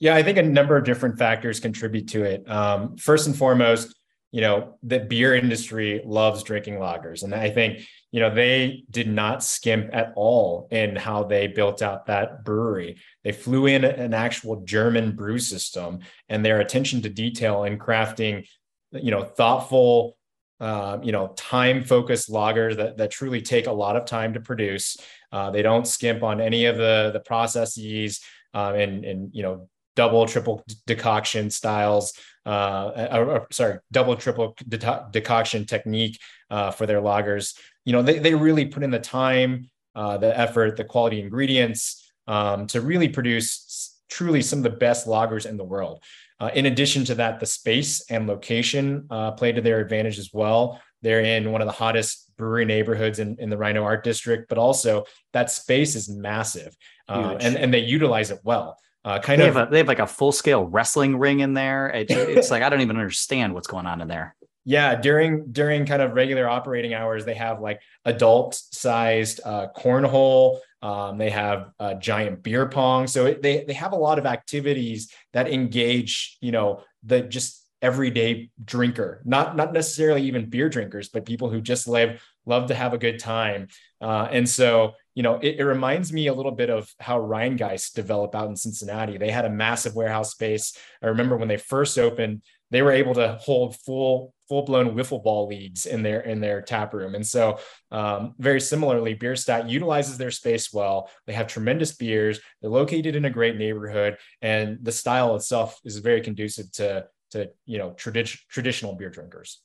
[0.00, 2.50] Yeah, I think a number of different factors contribute to it.
[2.50, 3.94] Um, first and foremost,
[4.32, 7.22] you know, the beer industry loves drinking lagers.
[7.22, 7.86] And I think,
[8.16, 12.96] you know, they did not skimp at all in how they built out that brewery.
[13.24, 15.98] They flew in an actual German brew system
[16.30, 18.48] and their attention to detail in crafting,
[18.90, 20.16] you know, thoughtful,
[20.60, 24.40] uh, you know, time focused lagers that, that truly take a lot of time to
[24.40, 24.96] produce.
[25.30, 28.22] Uh, they don't skimp on any of the, the processes
[28.54, 32.14] um, and, and, you know, double, triple decoction styles,
[32.46, 37.58] uh, or, sorry, double, triple de- decoction technique uh, for their lagers.
[37.86, 42.12] You know, they, they really put in the time, uh, the effort, the quality ingredients
[42.26, 46.02] um, to really produce truly some of the best lagers in the world.
[46.38, 50.30] Uh, in addition to that, the space and location uh, play to their advantage as
[50.34, 50.78] well.
[51.00, 54.58] They're in one of the hottest brewery neighborhoods in, in the RiNo Art District, but
[54.58, 56.76] also that space is massive
[57.08, 58.76] uh, and, and they utilize it well.
[59.04, 61.54] Uh, kind they of, have a, they have like a full scale wrestling ring in
[61.54, 61.88] there.
[61.88, 64.34] It, it's like I don't even understand what's going on in there.
[64.68, 70.58] Yeah, during during kind of regular operating hours, they have like adult sized uh, cornhole.
[70.82, 73.06] Um, they have a giant beer pong.
[73.06, 77.64] So it, they they have a lot of activities that engage, you know, the just
[77.80, 82.74] everyday drinker, not not necessarily even beer drinkers, but people who just live love to
[82.74, 83.68] have a good time.
[84.00, 87.94] Uh, and so you know, it, it, reminds me a little bit of how Rhinegeist
[87.94, 89.16] developed out in Cincinnati.
[89.16, 90.76] They had a massive warehouse space.
[91.02, 95.22] I remember when they first opened, they were able to hold full full blown wiffle
[95.22, 97.14] ball leagues in their in their tap room.
[97.14, 97.58] And so,
[97.90, 101.10] um, very similarly, Bierstadt utilizes their space well.
[101.26, 102.40] They have tremendous beers.
[102.60, 107.50] They're located in a great neighborhood, and the style itself is very conducive to to
[107.64, 109.62] you know tradi- traditional beer drinkers.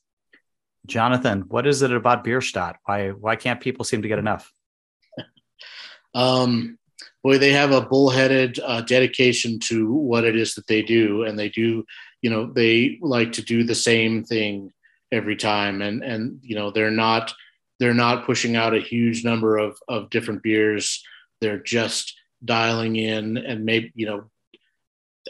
[0.86, 2.76] Jonathan, what is it about Bierstadt?
[2.84, 4.52] Why why can't people seem to get enough?
[6.14, 6.78] um,
[7.22, 11.38] boy, they have a bullheaded uh, dedication to what it is that they do, and
[11.38, 11.84] they do
[12.22, 14.72] you know they like to do the same thing
[15.12, 15.82] every time.
[15.82, 17.34] And and you know they're not
[17.78, 21.04] they're not pushing out a huge number of of different beers.
[21.40, 24.24] They're just dialing in and maybe you know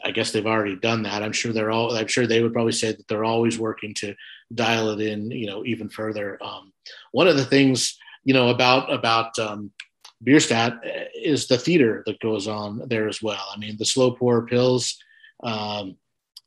[0.02, 1.22] i guess they've already done that.
[1.22, 4.14] I'm sure they're all i'm sure they would probably say that they're always working to
[4.54, 6.38] dial it in you know even further.
[6.42, 6.72] Um,
[7.10, 9.72] one of the things you know about about um,
[10.22, 10.80] Bierstadt
[11.14, 13.44] is the theater that goes on there as well.
[13.52, 14.94] I mean, the slow pour Pils,
[15.42, 15.96] um,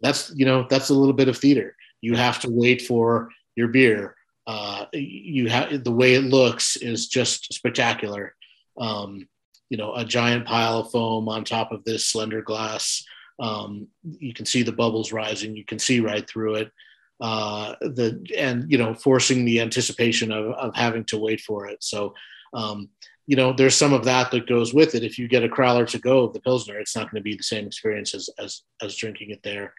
[0.02, 1.76] that's you know that's a little bit of theater.
[2.02, 4.16] You have to wait for your beer.
[4.48, 8.36] Uh, you have the way it looks is just spectacular.
[8.80, 9.28] Um,
[9.70, 13.04] you know, a giant pile of foam on top of this slender glass.
[13.40, 15.56] Um, you can see the bubbles rising.
[15.56, 16.72] You can see right through it.
[17.20, 21.84] Uh, the and you know, forcing the anticipation of of having to wait for it.
[21.84, 22.14] So
[22.54, 22.90] um,
[23.28, 25.04] you know, there's some of that that goes with it.
[25.04, 27.36] If you get a crowler to go of the Pilsner, it's not going to be
[27.36, 29.74] the same experience as, as, as drinking it there.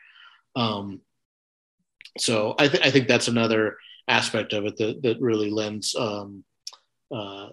[0.56, 1.00] Um,
[2.18, 3.76] so I, th- I think that's another
[4.08, 6.44] aspect of it that, that really lends um,
[7.14, 7.48] uh,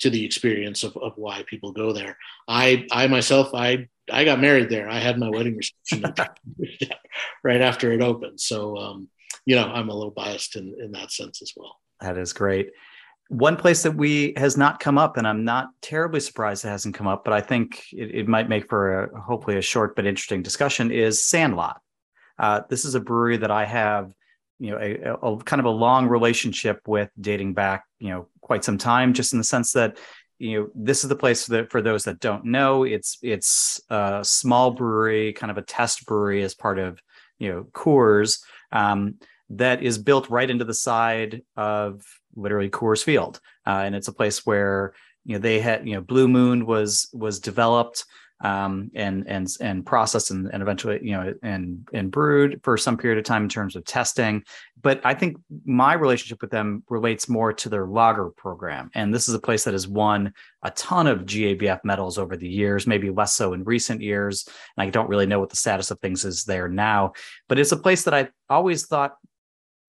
[0.00, 2.16] to the experience of, of why people go there.
[2.46, 4.88] I, I myself, I, I got married there.
[4.88, 6.14] I had my wedding reception
[7.44, 8.40] right after it opened.
[8.40, 9.08] So, um,
[9.46, 11.80] you know, I'm a little biased in, in that sense as well.
[12.00, 12.70] That is great.
[13.28, 16.94] One place that we has not come up, and I'm not terribly surprised it hasn't
[16.94, 20.06] come up, but I think it, it might make for a, hopefully a short but
[20.06, 21.80] interesting discussion is Sandlot.
[22.38, 24.12] Uh, this is a brewery that I have,
[24.58, 28.64] you know, a, a, kind of a long relationship with, dating back, you know, quite
[28.64, 29.12] some time.
[29.12, 29.98] Just in the sense that,
[30.38, 34.20] you know, this is the place that for those that don't know, it's it's a
[34.22, 37.00] small brewery, kind of a test brewery as part of,
[37.38, 38.40] you know, Coors,
[38.72, 39.16] um,
[39.50, 42.02] that is built right into the side of
[42.34, 46.00] literally Coors Field, uh, and it's a place where you know they had you know
[46.00, 48.04] Blue Moon was was developed
[48.42, 52.98] um, and and and processed and, and eventually you know and and brewed for some
[52.98, 54.42] period of time in terms of testing.
[54.82, 59.28] But I think my relationship with them relates more to their lager program, and this
[59.28, 60.32] is a place that has won
[60.62, 64.46] a ton of GABF medals over the years, maybe less so in recent years.
[64.76, 67.12] And I don't really know what the status of things is there now,
[67.48, 69.16] but it's a place that I always thought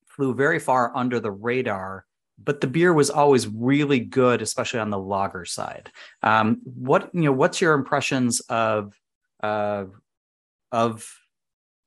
[0.07, 2.05] flew very far under the radar
[2.37, 5.91] but the beer was always really good, especially on the lager side.
[6.21, 8.93] Um, what you know, what's your impressions of
[9.41, 9.85] uh,
[10.71, 11.07] of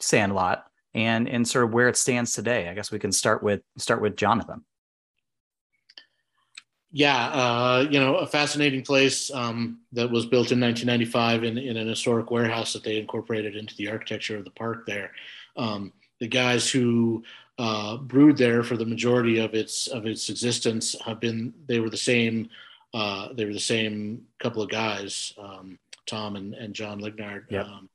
[0.00, 2.68] Sandlot and and sort of where it stands today?
[2.68, 4.64] I guess we can start with start with Jonathan.
[6.92, 11.76] Yeah, uh, you know, a fascinating place um, that was built in 1995 in, in
[11.76, 15.10] an historic warehouse that they incorporated into the architecture of the park there.
[15.56, 17.22] Um, the guys who
[17.58, 21.90] uh, brewed there for the majority of its of its existence have been they were
[21.90, 22.48] the same
[22.94, 27.44] uh, they were the same couple of guys um, Tom and, and John Legnard.
[27.50, 27.66] Yep.
[27.66, 27.88] Um,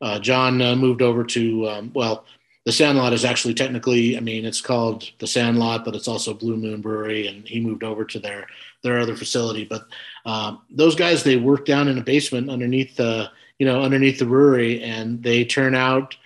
[0.00, 2.24] uh, John uh, moved over to um, well
[2.64, 6.56] the Sandlot is actually technically I mean it's called the Sandlot but it's also Blue
[6.56, 8.46] Moon Brewery and he moved over to their
[8.82, 9.86] their other facility but
[10.24, 14.24] um, those guys they work down in a basement underneath the you know underneath the
[14.24, 16.16] brewery and they turn out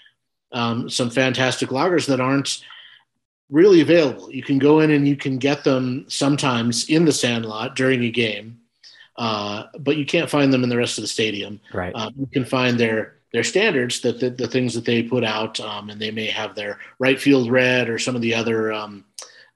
[0.53, 2.63] um, some fantastic lagers that aren't
[3.55, 4.33] really available.
[4.33, 8.11] You can go in and you can get them sometimes in the sandlot during a
[8.11, 8.59] game,
[9.17, 11.61] uh, but you can't find them in the rest of the stadium.
[11.73, 11.93] Right.
[11.95, 15.59] Uh, you can find their their standards that the, the things that they put out,
[15.61, 19.05] um, and they may have their right field red or some of the other um,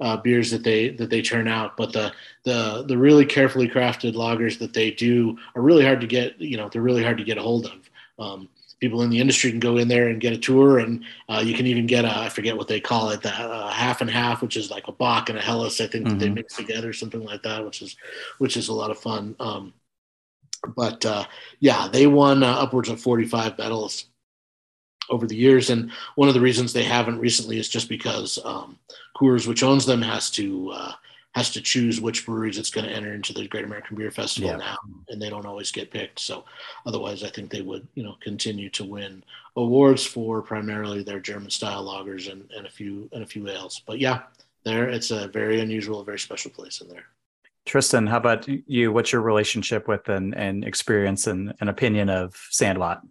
[0.01, 1.76] uh, beers that they that they turn out.
[1.76, 2.12] But the
[2.44, 6.40] the the really carefully crafted lagers that they do are really hard to get.
[6.40, 8.44] You know, they're really hard to get a hold of.
[8.81, 11.55] People in the industry can go in there and get a tour, and uh, you
[11.55, 14.41] can even get a I forget what they call it, the uh, half and half,
[14.41, 15.81] which is like a Bock and a Helles.
[15.81, 16.18] I think mm-hmm.
[16.18, 17.97] they mix together, something like that, which is
[18.39, 19.35] which is a lot of fun.
[19.41, 19.74] Um,
[20.76, 21.24] but uh,
[21.61, 24.07] yeah, they won uh, upwards of 45 medals
[25.11, 28.79] over the years, and one of the reasons they haven't recently is just because um,
[29.16, 30.93] Coors, which owns them, has to uh,
[31.39, 34.51] has to choose which breweries it's going to enter into the Great American Beer Festival
[34.51, 34.57] yeah.
[34.57, 34.76] now,
[35.09, 36.18] and they don't always get picked.
[36.18, 36.45] So,
[36.84, 39.22] otherwise, I think they would, you know, continue to win
[39.57, 43.80] awards for primarily their German style lagers and, and a few and a few ales.
[43.86, 44.22] But yeah,
[44.64, 47.05] there it's a very unusual, very special place in there.
[47.66, 48.93] Tristan, how about you?
[48.93, 53.03] What's your relationship with and, and experience and, and opinion of Sandlot?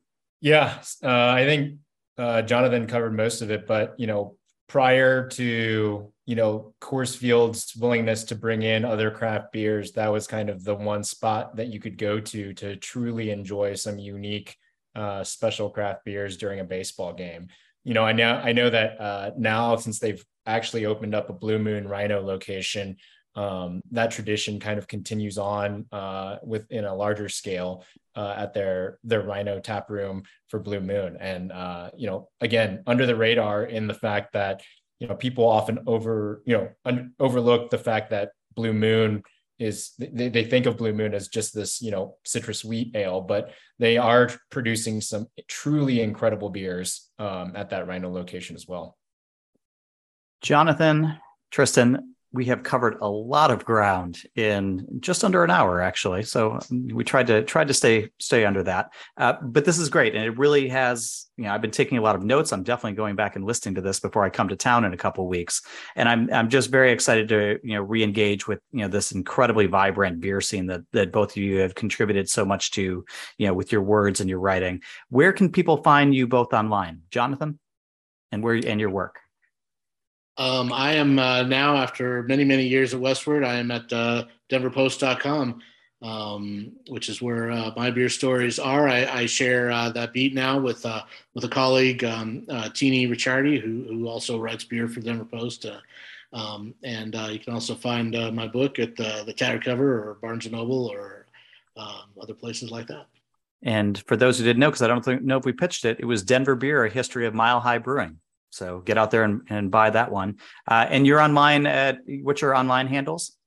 [0.42, 1.78] Yeah, uh, I think
[2.18, 4.36] uh, Jonathan covered most of it, but you know,
[4.68, 10.28] prior to you know Coors Field's willingness to bring in other craft beers, that was
[10.28, 14.56] kind of the one spot that you could go to to truly enjoy some unique,
[14.96, 17.48] uh, special craft beers during a baseball game.
[17.84, 21.34] You know, I know I know that uh, now since they've actually opened up a
[21.34, 22.98] Blue Moon RiNo location,
[23.38, 27.86] um, that tradition kind of continues on uh, within a larger scale
[28.16, 32.84] uh, at their their RiNo tap room for Blue Moon, and uh, you know, again,
[32.88, 34.64] under the radar in the fact that
[35.00, 39.24] you know people often over you know un- overlook the fact that blue moon
[39.60, 43.22] is they, they think of blue moon as just this you know citrus wheat ale
[43.22, 48.98] but they are producing some truly incredible beers um, at that RiNo location as well.
[50.42, 51.18] Jonathan
[51.52, 56.24] tristan we have covered a lot of ground in just under an hour actually.
[56.24, 58.92] So we tried to tried to stay stay under that.
[59.16, 62.02] Uh, but this is great and it really has you know i've been taking a
[62.02, 62.52] lot of notes.
[62.52, 64.98] I'm definitely going back and listening to this before i come to town in a
[64.98, 65.62] couple weeks.
[65.96, 69.68] And i'm i'm just very excited to you know re-engage with you know this incredibly
[69.68, 73.06] vibrant beer scene that that both of you have contributed so much to
[73.38, 74.82] you know with your words and your writing.
[75.10, 77.02] Where can people find you both online?
[77.10, 77.60] Jonathan?
[78.34, 79.22] And where and your work
[80.38, 84.26] um, I am uh, now, after many, many years at Westword, I am at uh,
[84.50, 85.62] denverpost.com,
[86.04, 88.88] um, which is where uh, my beer stories are.
[88.88, 91.02] I, I share uh, that beat now with uh,
[91.34, 95.66] with a colleague, um, uh, Tiney Ricciardi, who, who also writes beer for Denver Post.
[96.34, 100.50] Um, and you can also find my book at the, the Tattered Cover or Barnes
[100.50, 101.26] & Noble or
[101.78, 103.08] um, other places like that.
[103.64, 106.00] And for those who didn't know, because I don't think, know if we pitched it,
[106.00, 108.20] it was Denver Beer, a history of mile high brewing.
[108.58, 110.38] So get out there and, and buy that one.
[110.68, 113.38] Uh, and you're online at what's your online handles?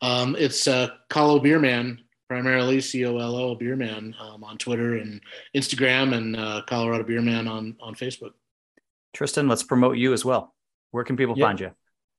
[0.00, 1.98] Um, it's uh, Colo Beerman,
[2.28, 5.20] primarily C O L O Beerman um, on Twitter and
[5.56, 8.32] Instagram, and uh, Colorado Beerman on on Facebook.
[9.12, 10.54] Tristan, let's promote you as well.
[10.90, 11.46] Where can people yeah.
[11.46, 11.70] find you?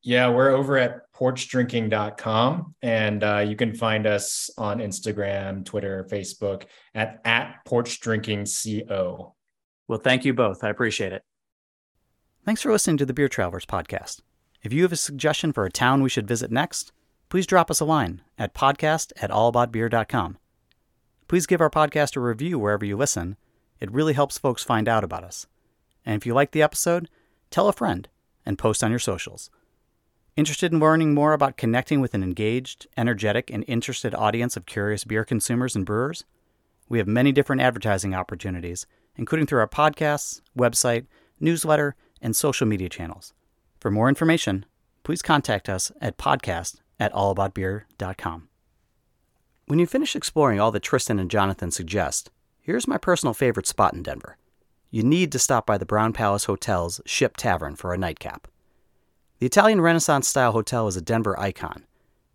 [0.02, 6.64] Yeah, we're over at porchdrinking.com and uh, you can find us on Instagram, Twitter, Facebook
[6.96, 9.34] at, at porchdrinkingco.
[9.90, 10.64] Well, thank you both.
[10.64, 11.24] I appreciate it.
[12.50, 14.22] Thanks for listening to the Beer Travelers podcast.
[14.64, 16.92] If you have a suggestion for a town we should visit next,
[17.30, 20.40] please drop us a line at podcast at allaboutbeer.com.
[21.28, 23.38] Please give our podcast a review wherever you listen.
[23.80, 25.46] It really helps folks find out about us.
[26.04, 27.08] And if you like the episode,
[27.52, 28.10] tell a friend
[28.48, 29.52] and post on your socials.
[30.36, 35.04] Interested in learning more about connecting with an engaged, energetic, and interested audience of curious
[35.04, 36.26] beer consumers and brewers?
[36.88, 38.88] We have many different advertising opportunities
[39.20, 41.06] including through our podcasts, website,
[41.42, 43.34] newsletter, and social media channels.
[43.80, 44.66] For more information,
[45.04, 48.50] please contact us at podcast at allaboutbeer.com.
[49.66, 53.94] When you finish exploring all that Tristan and Jonathan suggest, here's my personal favorite spot
[53.94, 54.38] in Denver.
[54.92, 58.48] You need to stop by the Brown Palace Hotel's Ship Tavern for a nightcap.
[59.38, 61.86] The Italian Renaissance style hotel is a Denver icon,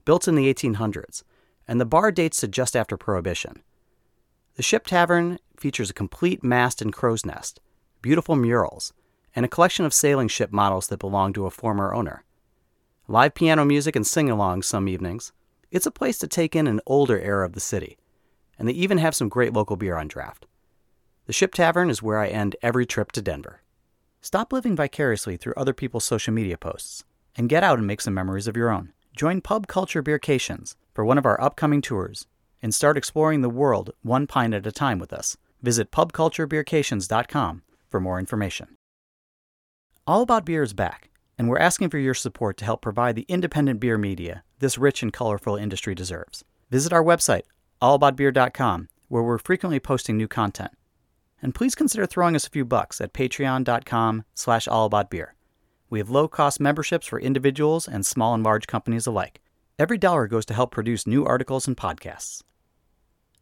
[0.05, 1.24] built in the 1800s,
[1.66, 3.62] and the bar dates to just after Prohibition.
[4.55, 7.61] The Ship Tavern features a complete mast and crow's nest,
[8.01, 8.93] beautiful murals,
[9.35, 12.24] and a collection of sailing ship models that belong to a former owner.
[13.09, 15.32] Live piano music and sing alongs some evenings.
[15.70, 17.99] It's a place to take in an older era of the city,
[18.59, 20.47] and they even have some great local beer on draft.
[21.26, 23.63] The Ship Tavern is where I end every trip to Denver.
[24.21, 27.04] Stop living vicariously through other people's social media posts
[27.37, 28.92] and get out and make some memories of your own.
[29.17, 32.26] Join Pub Culture Beercations for one of our upcoming tours
[32.63, 35.37] and start exploring the world one pint at a time with us.
[35.63, 38.76] Visit pubculturebeercations.com for more information.
[40.07, 41.09] All About Beer is back,
[41.39, 45.03] and we're asking for your support to help provide the independent beer media this rich
[45.03, 46.45] and colorful industry deserves.
[46.71, 47.45] Visit our website,
[47.81, 50.72] allaboutbeer.com, where we're frequently posting new content.
[51.41, 55.29] And please consider throwing us a few bucks at patreon.com slash allaboutbeer.
[55.89, 59.41] We have low-cost memberships for individuals and small and large companies alike.
[59.79, 62.43] Every dollar goes to help produce new articles and podcasts.